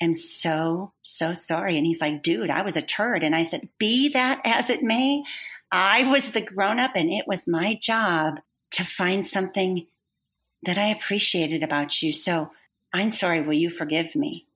am 0.00 0.14
so, 0.14 0.92
so 1.02 1.34
sorry. 1.34 1.76
And 1.76 1.86
he's 1.86 2.00
like, 2.00 2.22
dude, 2.22 2.50
I 2.50 2.62
was 2.62 2.76
a 2.76 2.82
turd. 2.82 3.22
And 3.22 3.34
I 3.34 3.48
said, 3.48 3.68
be 3.78 4.10
that 4.10 4.40
as 4.44 4.70
it 4.70 4.82
may, 4.82 5.22
I 5.70 6.04
was 6.04 6.28
the 6.30 6.40
grown 6.40 6.78
up 6.78 6.92
and 6.94 7.10
it 7.10 7.26
was 7.26 7.46
my 7.46 7.78
job 7.80 8.38
to 8.72 8.84
find 8.84 9.26
something 9.26 9.86
that 10.64 10.78
I 10.78 10.88
appreciated 10.88 11.62
about 11.62 12.02
you. 12.02 12.12
So 12.12 12.50
I'm 12.92 13.10
sorry. 13.10 13.42
Will 13.42 13.54
you 13.54 13.70
forgive 13.70 14.14
me? 14.14 14.46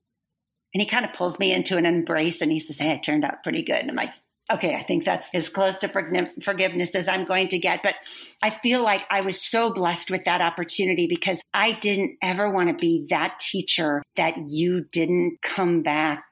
And 0.73 0.81
he 0.81 0.89
kind 0.89 1.05
of 1.05 1.13
pulls 1.13 1.39
me 1.39 1.53
into 1.53 1.77
an 1.77 1.87
embrace 1.87 2.41
and 2.41 2.51
he 2.51 2.61
says, 2.61 2.77
Hey, 2.79 2.93
it 2.93 3.03
turned 3.03 3.25
out 3.25 3.43
pretty 3.43 3.63
good. 3.63 3.77
And 3.77 3.91
I'm 3.91 3.97
like, 3.97 4.11
okay, 4.53 4.75
I 4.75 4.85
think 4.85 5.05
that's 5.05 5.29
as 5.33 5.49
close 5.49 5.77
to 5.79 5.89
forgiveness 5.89 6.91
as 6.95 7.09
I'm 7.09 7.27
going 7.27 7.49
to 7.49 7.59
get. 7.59 7.81
But 7.83 7.95
I 8.43 8.57
feel 8.63 8.83
like 8.83 9.03
I 9.11 9.21
was 9.21 9.41
so 9.41 9.73
blessed 9.73 10.11
with 10.11 10.25
that 10.25 10.41
opportunity 10.41 11.07
because 11.09 11.39
I 11.55 11.73
didn't 11.73 12.17
ever 12.23 12.51
want 12.51 12.69
to 12.69 12.75
be 12.75 13.07
that 13.11 13.41
teacher 13.41 14.03
that 14.17 14.35
you 14.45 14.85
didn't 14.93 15.39
come 15.43 15.83
back 15.83 16.25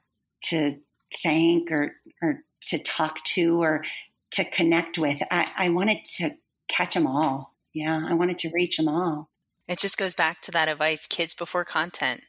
to 0.46 0.76
thank 1.22 1.70
or, 1.70 1.92
or 2.22 2.40
to 2.68 2.78
talk 2.78 3.24
to 3.34 3.62
or 3.62 3.84
to 4.32 4.44
connect 4.44 4.98
with. 4.98 5.18
I, 5.30 5.46
I 5.56 5.68
wanted 5.70 5.98
to 6.16 6.30
catch 6.68 6.94
them 6.94 7.06
all. 7.06 7.54
Yeah, 7.72 8.00
I 8.08 8.14
wanted 8.14 8.38
to 8.40 8.50
reach 8.52 8.76
them 8.76 8.88
all. 8.88 9.30
It 9.68 9.78
just 9.78 9.98
goes 9.98 10.14
back 10.14 10.40
to 10.42 10.50
that 10.52 10.68
advice 10.68 11.06
kids 11.06 11.34
before 11.34 11.64
content. 11.64 12.22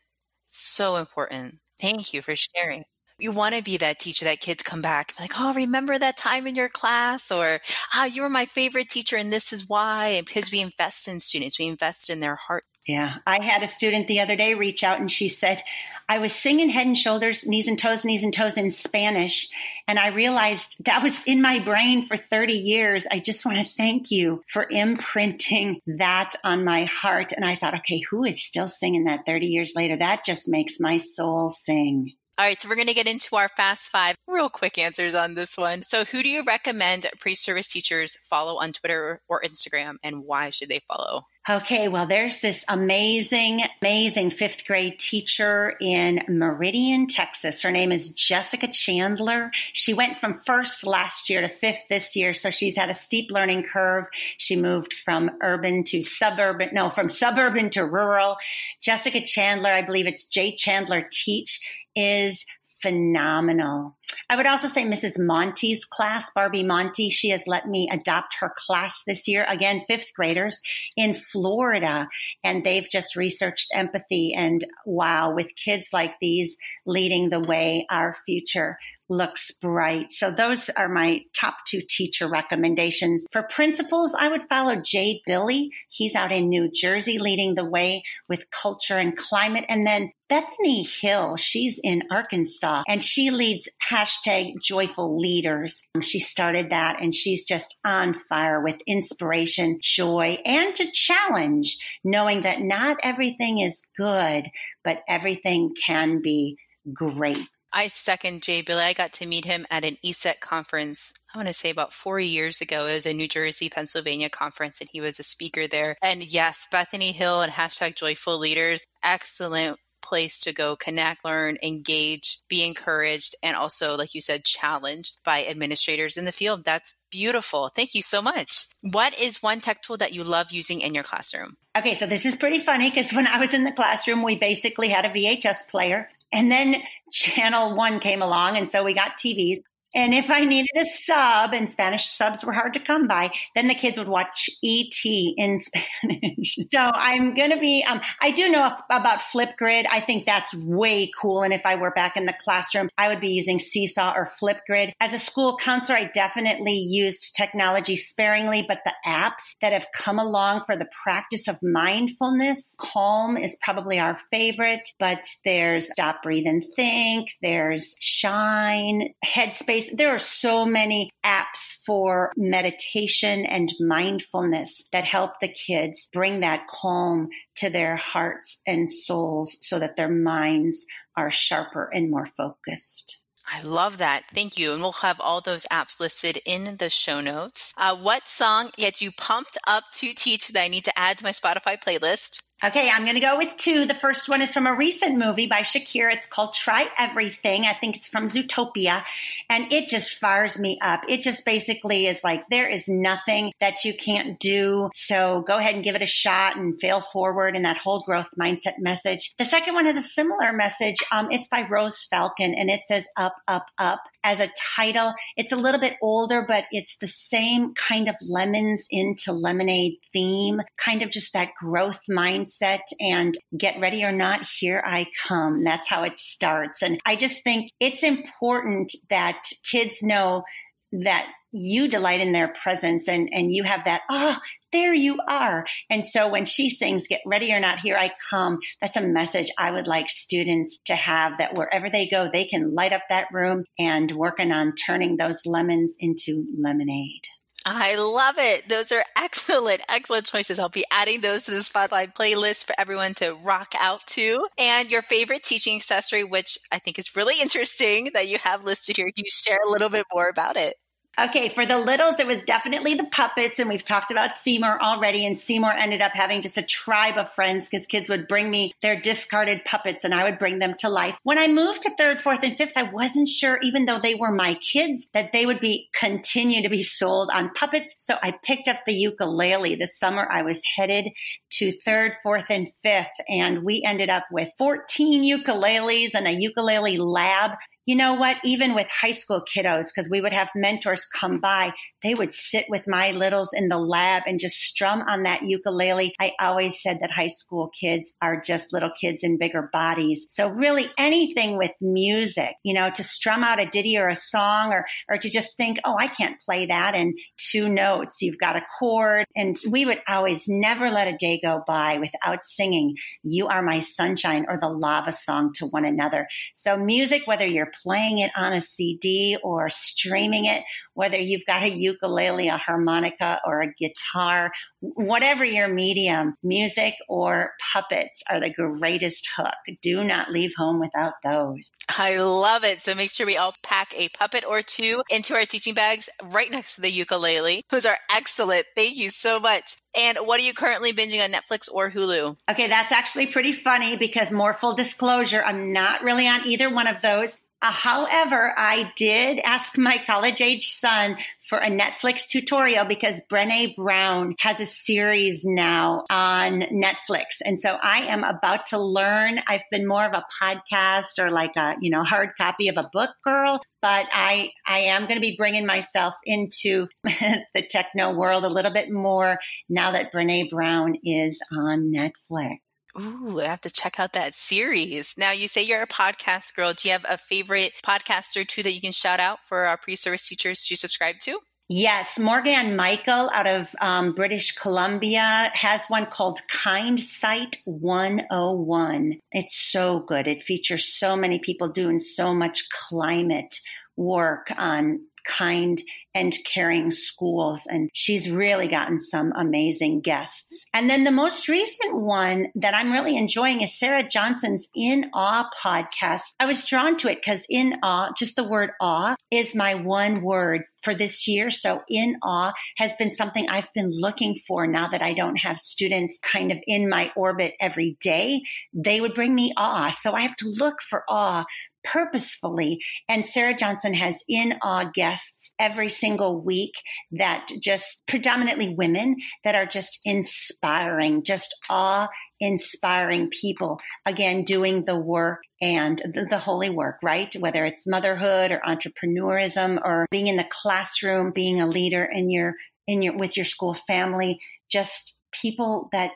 So 0.49 0.97
important. 0.97 1.60
Thank 1.80 2.13
you 2.13 2.21
for 2.21 2.36
sharing 2.36 2.84
you 3.19 3.32
want 3.32 3.55
to 3.55 3.62
be 3.62 3.77
that 3.77 3.99
teacher 3.99 4.25
that 4.25 4.41
kids 4.41 4.63
come 4.63 4.82
back 4.82 5.13
like, 5.19 5.34
oh, 5.38 5.53
remember 5.53 5.97
that 5.97 6.17
time 6.17 6.47
in 6.47 6.55
your 6.55 6.69
class, 6.69 7.32
or 7.32 7.60
ah, 7.93 8.05
you 8.05 8.21
were 8.21 8.29
my 8.29 8.45
favorite 8.45 8.89
teacher, 8.89 9.17
and 9.17 9.32
this 9.32 9.53
is 9.53 9.67
why. 9.67 10.08
And 10.10 10.25
because 10.25 10.51
we 10.51 10.60
invest 10.60 11.08
in 11.08 11.19
students, 11.19 11.60
we 11.60 11.67
invest 11.67 12.10
in 12.10 12.19
their 12.19 12.36
heart. 12.36 12.63
Yeah, 12.88 13.17
I 13.27 13.43
had 13.43 13.62
a 13.62 13.67
student 13.67 14.08
the 14.08 14.21
other 14.21 14.36
day 14.36 14.55
reach 14.55 14.84
out 14.84 14.99
and 14.99 15.12
she 15.12 15.29
said, 15.29 15.62
I 16.08 16.17
was 16.17 16.34
singing 16.34 16.69
Head 16.69 16.88
and 16.88 16.97
Shoulders, 16.97 17.45
Knees 17.45 17.67
and 17.67 17.77
Toes, 17.77 18.03
Knees 18.03 18.23
and 18.23 18.34
Toes 18.34 18.58
in 18.58 18.71
Spanish. 18.71 19.47
And 19.88 19.99
I 19.99 20.08
realized 20.08 20.75
that 20.86 21.03
was 21.03 21.13
in 21.27 21.39
my 21.39 21.60
brain 21.60 22.08
for 22.08 22.17
30 22.17 22.53
years. 22.53 23.05
I 23.12 23.19
just 23.19 23.45
want 23.45 23.60
to 23.60 23.73
thank 23.77 24.10
you 24.10 24.41
for 24.51 24.67
imprinting 24.67 25.82
that 25.86 26.34
on 26.43 26.65
my 26.65 26.86
heart. 26.86 27.32
And 27.32 27.45
I 27.45 27.58
thought, 27.58 27.75
okay, 27.75 28.01
who 28.10 28.23
is 28.23 28.43
still 28.43 28.69
singing 28.69 29.03
that 29.03 29.27
30 29.27 29.45
years 29.45 29.73
later? 29.75 29.97
That 29.97 30.25
just 30.25 30.47
makes 30.47 30.79
my 30.79 30.97
soul 30.97 31.55
sing. 31.63 32.13
All 32.39 32.45
right, 32.45 32.58
so 32.58 32.69
we're 32.69 32.75
going 32.75 32.88
to 32.88 32.93
get 32.93 33.06
into 33.06 33.36
our 33.36 33.49
fast 33.58 33.82
five 33.91 34.15
real 34.25 34.49
quick 34.49 34.78
answers 34.78 35.13
on 35.13 35.34
this 35.34 35.58
one. 35.58 35.84
So, 35.84 36.06
who 36.06 36.23
do 36.23 36.30
you 36.30 36.41
recommend 36.45 37.06
pre 37.19 37.36
service 37.36 37.67
teachers 37.67 38.17
follow 38.30 38.62
on 38.62 38.71
Twitter 38.71 39.19
or 39.28 39.41
Instagram, 39.41 39.95
and 40.06 40.23
why 40.23 40.49
should 40.52 40.69
they 40.69 40.80
follow? 40.88 41.25
Okay, 41.49 41.89
well, 41.89 42.08
there's 42.08 42.39
this 42.41 42.63
amazing, 42.69 43.63
amazing 43.82 44.32
fifth 44.32 44.65
grade 44.67 44.99
teacher 44.99 45.73
in 45.82 46.21
Meridian, 46.30 47.08
Texas. 47.08 47.62
Her 47.62 47.71
name 47.71 47.91
is 47.91 48.10
Jessica 48.10 48.67
Chandler. 48.71 49.52
She 49.73 49.93
went 49.93 50.19
from 50.19 50.41
first 50.45 50.86
last 50.86 51.30
year 51.30 51.41
to 51.41 51.49
fifth 51.49 51.80
this 51.89 52.15
year, 52.15 52.34
so 52.34 52.52
she's 52.52 52.75
had 52.78 52.89
a 52.89 52.95
steep 52.95 53.32
learning 53.32 53.63
curve. 53.63 54.06
She 54.38 54.56
moved 54.56 54.93
from 55.04 55.32
urban 55.41 55.84
to 55.86 56.04
suburban, 56.04 56.69
no, 56.71 56.89
from 56.89 57.10
suburban 57.10 57.69
to 57.71 57.84
rural. 57.84 58.38
Jessica 58.82 59.25
Chandler, 59.25 59.71
I 59.71 59.82
believe 59.82 60.08
it's 60.08 60.25
J 60.25 60.56
Chandler 60.56 61.10
Teach 61.12 61.60
is 61.99 62.43
phenomenal. 62.81 63.97
I 64.29 64.35
would 64.35 64.45
also 64.45 64.69
say 64.69 64.83
Mrs. 64.83 65.19
Monty's 65.19 65.83
class, 65.85 66.29
Barbie 66.33 66.63
Monty, 66.63 67.09
she 67.09 67.29
has 67.29 67.41
let 67.45 67.67
me 67.67 67.89
adopt 67.91 68.35
her 68.39 68.53
class 68.57 68.95
this 69.05 69.27
year. 69.27 69.45
Again, 69.49 69.83
fifth 69.88 70.13
graders 70.15 70.62
in 70.95 71.19
Florida. 71.31 72.07
And 72.43 72.63
they've 72.63 72.88
just 72.89 73.15
researched 73.15 73.67
empathy. 73.73 74.33
And 74.35 74.65
wow, 74.85 75.33
with 75.35 75.47
kids 75.63 75.88
like 75.91 76.13
these 76.21 76.55
leading 76.85 77.29
the 77.29 77.39
way, 77.39 77.85
our 77.89 78.15
future 78.25 78.77
looks 79.09 79.51
bright. 79.61 80.07
So 80.11 80.31
those 80.35 80.69
are 80.77 80.87
my 80.87 81.21
top 81.39 81.55
two 81.67 81.81
teacher 81.89 82.29
recommendations. 82.29 83.25
For 83.31 83.43
principals, 83.53 84.15
I 84.17 84.29
would 84.29 84.47
follow 84.47 84.81
Jay 84.83 85.21
Billy. 85.25 85.71
He's 85.89 86.15
out 86.15 86.31
in 86.31 86.49
New 86.49 86.69
Jersey 86.73 87.17
leading 87.19 87.55
the 87.55 87.65
way 87.65 88.03
with 88.27 88.39
culture 88.51 88.97
and 88.97 89.17
climate. 89.17 89.65
And 89.67 89.85
then 89.85 90.11
Bethany 90.29 90.87
Hill, 91.01 91.37
she's 91.37 91.79
in 91.83 92.03
Arkansas 92.11 92.83
and 92.87 93.03
she 93.03 93.31
leads 93.31 93.67
hashtag 93.91 94.53
joyful 94.63 95.19
leaders. 95.19 95.81
Um, 95.95 96.01
she 96.01 96.19
started 96.19 96.69
that 96.69 97.01
and 97.01 97.15
she's 97.15 97.45
just 97.45 97.75
on 97.83 98.15
fire 98.29 98.61
with 98.61 98.75
inspiration, 98.85 99.79
joy, 99.81 100.37
and 100.45 100.75
to 100.75 100.85
challenge, 100.93 101.77
knowing 102.03 102.43
that 102.43 102.61
not 102.61 102.97
everything 103.01 103.59
is 103.61 103.81
good, 103.97 104.43
but 104.83 104.99
everything 105.09 105.73
can 105.83 106.21
be 106.21 106.57
great. 106.93 107.47
I 107.71 107.88
second 107.88 108.41
Jay 108.41 108.62
Billy. 108.62 108.82
I 108.82 108.93
got 108.93 109.13
to 109.13 109.25
meet 109.25 109.45
him 109.45 109.65
at 109.69 109.84
an 109.84 109.97
ESET 110.03 110.39
conference, 110.39 111.13
I 111.34 111.38
want 111.38 111.47
to 111.47 111.53
say 111.53 111.69
about 111.69 111.93
four 111.93 112.19
years 112.19 112.60
ago. 112.62 112.88
It 112.88 112.95
was 112.95 113.05
a 113.05 113.13
New 113.13 113.27
Jersey, 113.27 113.69
Pennsylvania 113.69 114.29
conference, 114.29 114.82
and 114.82 114.89
he 114.91 115.01
was 115.01 115.19
a 115.19 115.23
speaker 115.23 115.67
there. 115.67 115.95
And 116.01 116.23
yes, 116.23 116.58
Bethany 116.71 117.12
Hill 117.12 117.41
and 117.41 117.51
hashtag 117.51 117.95
joyful 117.95 118.39
leaders, 118.39 118.84
excellent 119.03 119.77
place 120.01 120.39
to 120.41 120.53
go 120.53 120.75
connect, 120.75 121.23
learn, 121.23 121.58
engage, 121.62 122.39
be 122.49 122.63
encouraged, 122.63 123.36
and 123.43 123.55
also, 123.55 123.95
like 123.95 124.15
you 124.15 124.21
said, 124.21 124.43
challenged 124.43 125.19
by 125.23 125.45
administrators 125.45 126.17
in 126.17 126.25
the 126.25 126.32
field. 126.32 126.63
That's 126.65 126.93
beautiful. 127.12 127.69
Thank 127.75 127.93
you 127.93 128.01
so 128.01 128.21
much. 128.21 128.67
What 128.82 129.17
is 129.19 129.43
one 129.43 129.62
tech 129.62 129.84
tool 129.84 129.97
that 129.97 130.13
you 130.13 130.23
love 130.23 130.47
using 130.49 130.82
in 130.82 130.95
your 130.95 131.03
classroom? 131.03 131.58
Okay, 131.77 131.97
so 131.99 132.08
this 132.08 132.25
is 132.25 132.36
pretty 132.36 132.63
funny 132.63 132.89
because 132.89 133.13
when 133.13 133.27
I 133.27 133.39
was 133.39 133.53
in 133.53 133.63
the 133.63 133.71
classroom, 133.71 134.23
we 134.23 134.36
basically 134.36 134.89
had 134.89 135.05
a 135.05 135.10
VHS 135.10 135.67
player. 135.69 136.10
And 136.31 136.51
then 136.51 136.75
channel 137.11 137.75
one 137.75 137.99
came 137.99 138.21
along, 138.21 138.57
and 138.57 138.71
so 138.71 138.83
we 138.83 138.93
got 138.93 139.11
TVs. 139.23 139.61
And 139.95 140.13
if 140.13 140.30
I 140.30 140.41
needed 140.41 140.69
a 140.78 140.86
sub, 141.06 141.54
and 141.54 141.69
Spanish 141.69 142.12
subs 142.12 142.43
were 142.43 142.54
hard 142.54 142.73
to 142.73 142.80
come 142.80 143.08
by, 143.08 143.32
then 143.56 143.67
the 143.67 143.75
kids 143.75 143.97
would 143.97 144.08
watch 144.08 144.49
ET 144.63 145.04
in 145.04 145.60
Spanish. 146.04 146.58
so 146.71 146.80
I'm 146.80 147.34
going 147.34 147.49
to 147.49 147.60
be, 147.60 147.84
um, 147.88 148.02
I 148.21 148.32
do 148.32 148.49
know 148.49 148.69
about 148.89 149.21
Flipgrid. 149.34 149.86
I 149.89 150.02
think 150.02 150.25
that's 150.25 150.54
way 150.54 151.12
cool. 151.19 151.41
And 151.41 151.54
if 151.54 151.62
I 151.65 151.75
were 151.75 151.91
back 151.91 152.15
in 152.15 152.25
the 152.25 152.36
classroom, 152.43 152.89
I 152.97 153.08
would 153.08 153.19
be 153.19 153.30
using 153.30 153.60
Seesaw 153.60 154.13
or 154.15 154.32
Flipgrid. 154.39 154.93
As 154.99 155.13
a 155.13 155.19
school 155.19 155.58
counselor, 155.58 155.97
I 155.97 156.12
definitely 156.13 156.78
used 156.78 157.36
technology 157.36 157.97
sparingly, 157.97 158.65
but 158.67 158.80
the 158.86 158.93
apps 159.08 159.56
that 159.62 159.73
have 159.73 159.86
come 159.95 160.19
along 160.19 160.63
for 160.65 160.78
the 160.78 160.88
practice 161.04 161.47
of 161.47 161.58
mindfulness, 161.63 162.75
Calm 162.80 163.38
is 163.38 163.56
probably 163.62 163.99
our 163.99 164.19
favorite, 164.32 164.88
but 164.99 165.19
there's 165.43 165.88
Stop, 165.93 166.21
Breathe, 166.23 166.45
and 166.45 166.63
Think. 166.75 167.30
There's 167.41 167.95
Shine, 167.99 169.13
Headspace 169.25 169.78
there 169.93 170.13
are 170.13 170.19
so 170.19 170.65
many 170.65 171.09
apps 171.25 171.59
for 171.85 172.31
meditation 172.35 173.45
and 173.45 173.71
mindfulness 173.79 174.83
that 174.91 175.05
help 175.05 175.31
the 175.41 175.49
kids 175.49 176.07
bring 176.13 176.41
that 176.41 176.67
calm 176.69 177.29
to 177.57 177.69
their 177.69 177.95
hearts 177.95 178.57
and 178.65 178.91
souls 178.91 179.55
so 179.61 179.79
that 179.79 179.95
their 179.95 180.09
minds 180.09 180.77
are 181.15 181.31
sharper 181.31 181.89
and 181.93 182.09
more 182.09 182.27
focused. 182.37 183.17
I 183.51 183.63
love 183.63 183.97
that. 183.97 184.23
Thank 184.33 184.57
you. 184.57 184.73
And 184.73 184.81
we'll 184.81 184.91
have 184.91 185.19
all 185.19 185.41
those 185.41 185.65
apps 185.71 185.99
listed 185.99 186.39
in 186.45 186.77
the 186.79 186.89
show 186.89 187.19
notes. 187.19 187.73
Uh, 187.77 187.95
what 187.95 188.23
song 188.27 188.71
gets 188.77 189.01
you 189.01 189.11
pumped 189.11 189.57
up 189.65 189.83
to 189.95 190.13
teach 190.13 190.47
that 190.49 190.61
I 190.61 190.67
need 190.67 190.85
to 190.85 190.99
add 190.99 191.17
to 191.17 191.23
my 191.23 191.31
Spotify 191.31 191.81
playlist? 191.81 192.39
Okay, 192.61 192.89
I'm 192.89 193.03
going 193.03 193.15
to 193.15 193.21
go 193.21 193.37
with 193.37 193.55
two. 193.55 193.85
The 193.85 193.95
first 193.95 194.27
one 194.27 194.41
is 194.41 194.51
from 194.51 194.67
a 194.67 194.75
recent 194.75 195.17
movie 195.17 195.47
by 195.47 195.61
Shakira. 195.61 196.13
It's 196.15 196.27
called 196.27 196.53
Try 196.53 196.87
Everything. 196.97 197.63
I 197.63 197.73
think 197.73 197.95
it's 197.95 198.07
from 198.09 198.29
Zootopia. 198.29 199.03
And 199.49 199.71
it 199.71 199.87
just 199.87 200.15
fires 200.15 200.59
me 200.59 200.77
up. 200.81 201.03
It 201.07 201.21
just 201.21 201.45
basically 201.45 202.07
is 202.07 202.17
like, 202.21 202.43
there 202.49 202.67
is 202.67 202.85
nothing 202.85 203.53
that 203.61 203.85
you 203.85 203.93
can't 203.93 204.37
do. 204.41 204.89
So 204.93 205.41
go 205.47 205.57
ahead 205.57 205.75
and 205.75 205.85
give 205.85 205.95
it 205.95 206.01
a 206.01 206.07
shot 206.07 206.57
and 206.57 206.77
fail 206.81 207.01
forward 207.13 207.55
in 207.55 207.61
that 207.61 207.77
whole 207.77 208.03
growth 208.03 208.27
mindset 208.37 208.77
message. 208.77 209.33
The 209.39 209.45
second 209.45 209.73
one 209.73 209.85
has 209.85 209.95
a 209.95 210.07
similar 210.09 210.51
message. 210.51 210.97
Um, 211.13 211.31
it's 211.31 211.47
by 211.47 211.65
Rose 211.65 212.05
Falcon 212.09 212.53
and 212.55 212.69
it 212.69 212.81
says 212.89 213.05
up, 213.15 213.37
up, 213.47 213.67
up 213.77 214.01
as 214.23 214.39
a 214.39 214.51
title. 214.75 215.13
It's 215.38 215.51
a 215.51 215.58
little 215.58 215.79
bit 215.79 215.97
older, 216.01 216.45
but 216.47 216.65
it's 216.71 216.95
the 216.99 217.12
same 217.29 217.73
kind 217.75 218.08
of 218.08 218.15
lemons 218.21 218.86
into 218.89 219.32
lemonade 219.32 219.97
theme, 220.13 220.62
kind 220.84 221.01
of 221.01 221.12
just 221.12 221.34
that 221.34 221.49
growth 221.60 221.99
mindset 222.10 222.79
and 222.99 223.38
get 223.58 223.79
ready 223.79 224.03
or 224.03 224.12
not, 224.12 224.47
here 224.60 224.84
I 224.86 225.05
come. 225.27 225.63
That's 225.63 225.88
how 225.88 226.03
it 226.03 226.17
starts. 226.17 226.82
And 226.82 226.99
I 227.05 227.15
just 227.15 227.43
think 227.43 227.71
it's 227.79 228.03
important 228.03 228.91
that 229.10 229.38
kids 229.69 229.97
know 230.01 230.43
that 230.91 231.25
you 231.51 231.88
delight 231.88 232.21
in 232.21 232.32
their 232.32 232.53
presence 232.62 233.08
and, 233.08 233.29
and 233.32 233.51
you 233.51 233.63
have 233.63 233.82
that, 233.86 234.01
oh, 234.10 234.36
there 234.71 234.93
you 234.93 235.17
are. 235.27 235.65
And 235.89 236.08
so 236.10 236.29
when 236.29 236.45
she 236.45 236.69
sings, 236.69 237.08
get 237.08 237.21
ready 237.25 237.51
or 237.51 237.60
not, 237.60 237.79
here 237.79 237.97
I 237.97 238.12
come, 238.29 238.60
that's 238.82 238.97
a 238.97 239.01
message 239.01 239.47
I 239.58 239.71
would 239.71 239.88
like 239.88 240.10
students 240.10 240.77
to 240.86 240.95
have 240.95 241.38
that 241.38 241.55
wherever 241.55 241.89
they 241.89 242.08
go, 242.10 242.29
they 242.32 242.45
can 242.45 242.73
light 242.73 242.93
up 242.93 243.03
that 243.10 243.27
room 243.32 243.63
and 243.77 244.12
working 244.12 244.51
on 244.51 244.73
turning 244.75 245.17
those 245.17 245.39
lemons 245.45 245.93
into 245.99 246.45
lemonade. 246.58 247.21
I 247.65 247.95
love 247.95 248.36
it. 248.38 248.69
Those 248.69 248.91
are 248.93 249.03
excellent, 249.17 249.82
excellent 249.89 250.25
choices. 250.25 250.60
I'll 250.60 250.69
be 250.69 250.86
adding 250.91 251.19
those 251.19 251.43
to 251.45 251.51
the 251.51 251.58
Spotify 251.58 252.12
playlist 252.13 252.65
for 252.65 252.73
everyone 252.79 253.15
to 253.15 253.34
rock 253.34 253.73
out 253.77 253.99
to. 254.08 254.47
And 254.58 254.89
your 254.89 255.01
favorite 255.01 255.43
teaching 255.43 255.75
accessory, 255.75 256.23
which 256.23 256.58
I 256.71 256.79
think 256.79 256.97
is 256.97 257.15
really 257.17 257.41
interesting 257.41 258.12
that 258.13 258.29
you 258.29 258.38
have 258.38 258.63
listed 258.63 258.95
here. 258.95 259.08
Can 259.08 259.25
you 259.25 259.29
share 259.29 259.60
a 259.67 259.69
little 259.69 259.89
bit 259.89 260.05
more 260.13 260.29
about 260.29 260.55
it? 260.55 260.77
Okay, 261.19 261.49
for 261.53 261.65
the 261.65 261.77
littles, 261.77 262.15
it 262.17 262.27
was 262.27 262.38
definitely 262.47 262.95
the 262.95 263.03
puppets, 263.12 263.60
and 263.60 263.67
we've 263.67 263.84
talked 263.84 264.10
about 264.10 264.38
Seymour 264.41 264.82
already. 264.82 265.25
And 265.25 265.38
Seymour 265.38 265.73
ended 265.73 266.01
up 266.01 266.13
having 266.13 266.41
just 266.41 266.58
a 266.58 266.63
tribe 266.63 267.17
of 267.17 267.34
friends 267.34 267.67
because 267.67 267.86
kids 267.88 268.08
would 268.08 268.29
bring 268.29 268.49
me 268.49 268.71
their 268.82 269.01
discarded 269.01 269.65
puppets, 269.65 270.05
and 270.05 270.15
I 270.15 270.23
would 270.23 270.39
bring 270.39 270.60
them 270.60 270.75
to 270.79 270.88
life. 270.88 271.17
When 271.23 271.38
I 271.38 271.47
moved 271.47 271.82
to 271.82 271.95
third, 271.97 272.21
fourth, 272.21 272.39
and 272.43 272.55
fifth, 272.55 272.71
I 272.77 272.84
wasn't 272.84 273.27
sure, 273.27 273.60
even 273.62 273.86
though 273.86 273.99
they 274.01 274.15
were 274.15 274.32
my 274.32 274.53
kids, 274.55 275.05
that 275.13 275.32
they 275.34 275.45
would 275.45 275.60
be 275.60 275.89
continue 275.99 276.62
to 276.62 276.69
be 276.69 276.84
sold 276.84 277.29
on 277.34 277.51
puppets. 277.53 277.93
So 277.97 278.15
I 278.23 278.36
picked 278.43 278.69
up 278.69 278.77
the 278.86 278.93
ukulele 278.93 279.75
this 279.75 279.99
summer. 279.99 280.25
I 280.32 280.43
was 280.43 280.62
headed 280.77 281.10
to 281.53 281.73
third, 281.84 282.13
fourth, 282.23 282.45
and 282.49 282.69
fifth, 282.82 283.08
and 283.27 283.65
we 283.65 283.84
ended 283.86 284.10
up 284.10 284.23
with 284.32 284.47
14 284.58 285.38
ukuleles 285.38 286.12
and 286.13 286.27
a 286.27 286.32
ukulele 286.32 286.97
lab 286.97 287.58
you 287.85 287.95
know 287.95 288.13
what? 288.13 288.37
Even 288.43 288.75
with 288.75 288.87
high 288.87 289.13
school 289.13 289.43
kiddos, 289.43 289.85
because 289.85 290.09
we 290.09 290.21
would 290.21 290.33
have 290.33 290.49
mentors 290.55 291.01
come 291.19 291.39
by, 291.39 291.71
they 292.03 292.13
would 292.13 292.35
sit 292.35 292.65
with 292.69 292.87
my 292.87 293.11
littles 293.11 293.49
in 293.53 293.67
the 293.67 293.77
lab 293.77 294.23
and 294.27 294.39
just 294.39 294.57
strum 294.57 295.01
on 295.01 295.23
that 295.23 295.43
ukulele. 295.43 296.13
I 296.19 296.33
always 296.39 296.81
said 296.81 296.99
that 297.01 297.11
high 297.11 297.29
school 297.35 297.71
kids 297.79 298.11
are 298.21 298.41
just 298.41 298.71
little 298.71 298.91
kids 298.99 299.19
in 299.23 299.39
bigger 299.39 299.69
bodies. 299.73 300.21
So 300.31 300.47
really 300.47 300.89
anything 300.97 301.57
with 301.57 301.71
music, 301.81 302.51
you 302.63 302.73
know, 302.73 302.89
to 302.95 303.03
strum 303.03 303.43
out 303.43 303.59
a 303.59 303.69
ditty 303.69 303.97
or 303.97 304.09
a 304.09 304.15
song 304.15 304.71
or, 304.71 304.85
or 305.09 305.17
to 305.17 305.29
just 305.29 305.57
think, 305.57 305.77
oh, 305.83 305.95
I 305.99 306.07
can't 306.07 306.39
play 306.45 306.67
that 306.67 306.95
in 306.95 307.15
two 307.51 307.69
notes. 307.69 308.17
You've 308.21 308.39
got 308.39 308.55
a 308.55 308.61
chord. 308.77 309.25
And 309.35 309.57
we 309.67 309.85
would 309.85 309.99
always 310.07 310.43
never 310.47 310.91
let 310.91 311.07
a 311.07 311.17
day 311.17 311.39
go 311.43 311.63
by 311.65 311.97
without 311.97 312.39
singing, 312.55 312.95
You 313.23 313.47
Are 313.47 313.61
My 313.61 313.81
Sunshine 313.81 314.45
or 314.47 314.59
the 314.59 314.69
lava 314.69 315.13
song 315.13 315.53
to 315.55 315.65
one 315.65 315.85
another. 315.85 316.27
So 316.57 316.77
music, 316.77 317.23
whether 317.25 317.45
you're 317.45 317.71
playing 317.83 318.19
it 318.19 318.31
on 318.37 318.53
a 318.53 318.61
CD 318.61 319.37
or 319.43 319.69
streaming 319.69 320.45
it, 320.45 320.63
whether 320.93 321.17
you've 321.17 321.45
got 321.45 321.63
a 321.63 321.69
ukulele, 321.69 322.47
a 322.47 322.57
harmonica, 322.57 323.39
or 323.45 323.61
a 323.61 323.73
guitar, 323.79 324.51
whatever 324.81 325.45
your 325.45 325.67
medium, 325.67 326.35
music 326.43 326.93
or 327.07 327.51
puppets 327.73 328.21
are 328.29 328.39
the 328.39 328.53
greatest 328.53 329.27
hook. 329.35 329.53
Do 329.81 330.03
not 330.03 330.31
leave 330.31 330.51
home 330.57 330.79
without 330.79 331.13
those. 331.23 331.69
I 331.89 332.17
love 332.17 332.63
it. 332.63 332.81
So 332.81 332.95
make 332.95 333.11
sure 333.11 333.25
we 333.25 333.37
all 333.37 333.53
pack 333.63 333.93
a 333.95 334.09
puppet 334.09 334.43
or 334.45 334.61
two 334.61 335.01
into 335.09 335.33
our 335.33 335.45
teaching 335.45 335.73
bags 335.73 336.09
right 336.23 336.51
next 336.51 336.75
to 336.75 336.81
the 336.81 336.91
ukulele. 336.91 337.63
Those 337.69 337.85
are 337.85 337.97
excellent. 338.09 338.65
Thank 338.75 338.97
you 338.97 339.09
so 339.09 339.39
much. 339.39 339.77
And 339.95 340.19
what 340.21 340.39
are 340.39 340.43
you 340.43 340.53
currently 340.53 340.93
binging 340.93 341.23
on 341.23 341.31
Netflix 341.31 341.67
or 341.71 341.89
Hulu? 341.89 342.37
Okay, 342.49 342.67
that's 342.67 342.91
actually 342.91 343.27
pretty 343.27 343.53
funny 343.53 343.97
because 343.97 344.29
more 344.31 344.53
full 344.53 344.75
disclosure, 344.75 345.43
I'm 345.43 345.73
not 345.73 346.03
really 346.03 346.27
on 346.27 346.47
either 346.47 346.73
one 346.73 346.87
of 346.87 347.01
those. 347.01 347.35
Uh, 347.61 347.71
however, 347.73 348.53
I 348.57 348.91
did 348.95 349.39
ask 349.39 349.77
my 349.77 349.97
college 350.05 350.39
age 350.39 350.77
son 350.79 351.17
for 351.49 351.57
a 351.57 351.69
Netflix 351.69 352.25
tutorial 352.27 352.85
because 352.85 353.15
Brene 353.29 353.75
Brown 353.75 354.35
has 354.39 354.61
a 354.61 354.71
series 354.85 355.41
now 355.43 356.05
on 356.09 356.61
Netflix. 356.71 357.25
And 357.43 357.59
so 357.59 357.69
I 357.71 358.05
am 358.05 358.23
about 358.23 358.67
to 358.67 358.79
learn. 358.79 359.39
I've 359.45 359.63
been 359.71 359.85
more 359.85 360.05
of 360.05 360.13
a 360.13 360.23
podcast 360.41 361.17
or 361.17 361.31
like 361.31 361.51
a, 361.57 361.73
you 361.81 361.89
know, 361.89 362.03
hard 362.03 362.29
copy 362.37 362.69
of 362.69 362.77
a 362.77 362.89
book 362.93 363.09
girl, 363.25 363.59
but 363.81 364.05
I, 364.13 364.51
I 364.65 364.79
am 364.81 365.03
going 365.03 365.15
to 365.15 365.21
be 365.21 365.35
bringing 365.37 365.65
myself 365.65 366.13
into 366.23 366.87
the 367.03 367.67
techno 367.69 368.13
world 368.13 368.45
a 368.45 368.49
little 368.49 368.71
bit 368.71 368.89
more 368.89 369.37
now 369.67 369.91
that 369.91 370.13
Brene 370.13 370.49
Brown 370.49 370.95
is 371.03 371.37
on 371.51 371.91
Netflix. 371.91 372.59
Ooh, 372.97 373.39
I 373.39 373.45
have 373.45 373.62
to 373.62 373.69
check 373.69 373.99
out 373.99 374.13
that 374.13 374.34
series. 374.34 375.13
Now, 375.17 375.32
you 375.32 375.47
say 375.47 375.62
you're 375.62 375.82
a 375.82 375.88
podcast 375.88 376.56
girl. 376.56 376.73
Do 376.73 376.88
you 376.88 376.93
have 376.93 377.06
a 377.08 377.19
favorite 377.30 377.73
podcast 377.86 378.36
or 378.36 378.45
two 378.45 378.63
that 378.63 378.73
you 378.73 378.82
can 378.82 378.91
shout 378.91 379.19
out 379.19 379.39
for 379.47 379.65
our 379.65 379.78
pre 379.78 379.95
service 379.95 380.28
teachers 380.28 380.63
to 380.65 380.75
subscribe 380.75 381.15
to? 381.23 381.39
Yes, 381.71 382.08
Morgan 382.17 382.75
Michael 382.75 383.30
out 383.32 383.45
of 383.45 383.67
um, 383.80 384.15
British 384.15 384.56
Columbia 384.56 385.52
has 385.54 385.82
one 385.88 386.08
called 386.08 386.39
Kind 386.52 386.99
Sight 386.99 387.58
101. 387.65 389.19
It's 389.34 389.56
so 389.71 389.99
good. 389.99 390.28
It 390.28 390.41
features 390.41 390.97
so 390.97 391.15
many 391.15 391.38
people 391.38 391.69
doing 391.69 391.99
so 391.99 392.34
much 392.34 392.67
climate 392.89 393.60
work 393.95 394.52
on 394.58 395.02
kind 395.28 395.80
and 396.15 396.35
caring 396.51 396.91
schools. 396.91 397.61
And 397.67 397.89
she's 397.93 398.29
really 398.29 398.67
gotten 398.67 399.01
some 399.01 399.31
amazing 399.35 400.01
guests. 400.01 400.65
And 400.73 400.89
then 400.89 401.03
the 401.03 401.11
most 401.11 401.47
recent 401.47 401.95
one 401.95 402.47
that 402.55 402.73
I'm 402.73 402.91
really 402.91 403.17
enjoying 403.17 403.61
is 403.61 403.77
Sarah 403.77 404.07
Johnson's 404.07 404.65
In 404.75 405.11
Awe 405.13 405.49
podcast. 405.63 406.21
I 406.39 406.45
was 406.45 406.65
drawn 406.65 406.97
to 406.99 407.09
it 407.09 407.19
because 407.23 407.41
in 407.49 407.75
awe, 407.83 408.11
just 408.17 408.35
the 408.35 408.43
word 408.43 408.71
awe 408.81 409.15
is 409.31 409.53
my 409.53 409.75
one 409.75 410.21
word 410.21 410.63
for 410.83 410.95
this 410.95 411.27
year. 411.27 411.51
So 411.51 411.81
in 411.89 412.15
awe 412.23 412.53
has 412.77 412.91
been 412.97 413.15
something 413.15 413.47
I've 413.49 413.71
been 413.73 413.91
looking 413.91 414.39
for 414.47 414.67
now 414.67 414.89
that 414.89 415.01
I 415.01 415.13
don't 415.13 415.37
have 415.37 415.59
students 415.59 416.17
kind 416.21 416.51
of 416.51 416.57
in 416.65 416.89
my 416.89 417.11
orbit 417.15 417.53
every 417.59 417.97
day. 418.01 418.41
They 418.73 419.01
would 419.01 419.13
bring 419.13 419.33
me 419.33 419.53
awe. 419.57 419.91
So 420.01 420.13
I 420.13 420.21
have 420.21 420.35
to 420.37 420.47
look 420.47 420.75
for 420.89 421.03
awe 421.07 421.45
purposefully. 421.83 422.79
And 423.07 423.25
Sarah 423.25 423.55
Johnson 423.55 423.93
has 423.93 424.15
in 424.27 424.55
awe 424.61 424.89
guests 424.93 425.51
every 425.59 425.89
single 425.99 426.41
week 426.41 426.71
that 427.12 427.47
just 427.62 427.85
predominantly 428.07 428.73
women 428.75 429.15
that 429.43 429.55
are 429.55 429.65
just 429.65 429.99
inspiring, 430.05 431.23
just 431.23 431.53
awe 431.69 432.07
inspiring 432.39 433.29
people. 433.29 433.79
Again, 434.05 434.43
doing 434.43 434.85
the 434.85 434.97
work 434.97 435.39
and 435.62 436.01
the, 436.13 436.25
the, 436.29 436.39
holy 436.39 436.69
work, 436.69 436.97
right? 437.03 437.33
Whether 437.38 437.65
it's 437.65 437.85
motherhood 437.85 438.51
or 438.51 438.62
entrepreneurism 438.65 439.79
or 439.83 440.07
being 440.09 440.27
in 440.27 440.38
the 440.38 440.45
classroom, 440.49 441.31
being 441.33 441.59
a 441.59 441.67
leader 441.67 442.05
in 442.05 442.29
your, 442.29 442.53
in 442.88 443.01
your, 443.01 443.17
with 443.17 443.35
your 443.35 443.45
school 443.45 443.77
family, 443.88 444.39
just 444.71 445.13
people 445.41 445.89
that 445.91 446.12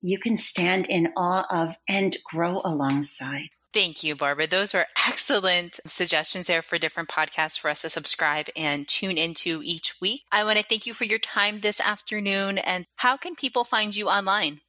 you 0.00 0.18
can 0.18 0.36
stand 0.38 0.86
in 0.86 1.08
awe 1.16 1.46
of 1.50 1.74
and 1.88 2.16
grow 2.30 2.60
alongside. 2.64 3.48
Thank 3.74 4.02
you, 4.04 4.14
Barbara. 4.14 4.46
Those 4.46 4.72
were 4.72 4.86
excellent 5.04 5.80
suggestions 5.88 6.46
there 6.46 6.62
for 6.62 6.78
different 6.78 7.08
podcasts 7.08 7.58
for 7.58 7.68
us 7.68 7.82
to 7.82 7.90
subscribe 7.90 8.46
and 8.54 8.86
tune 8.86 9.18
into 9.18 9.62
each 9.64 9.96
week. 10.00 10.22
I 10.30 10.44
want 10.44 10.58
to 10.58 10.64
thank 10.64 10.86
you 10.86 10.94
for 10.94 11.02
your 11.02 11.18
time 11.18 11.60
this 11.60 11.80
afternoon. 11.80 12.58
And 12.58 12.86
how 12.94 13.16
can 13.16 13.34
people 13.34 13.64
find 13.64 13.92
you 13.94 14.08
online? 14.08 14.60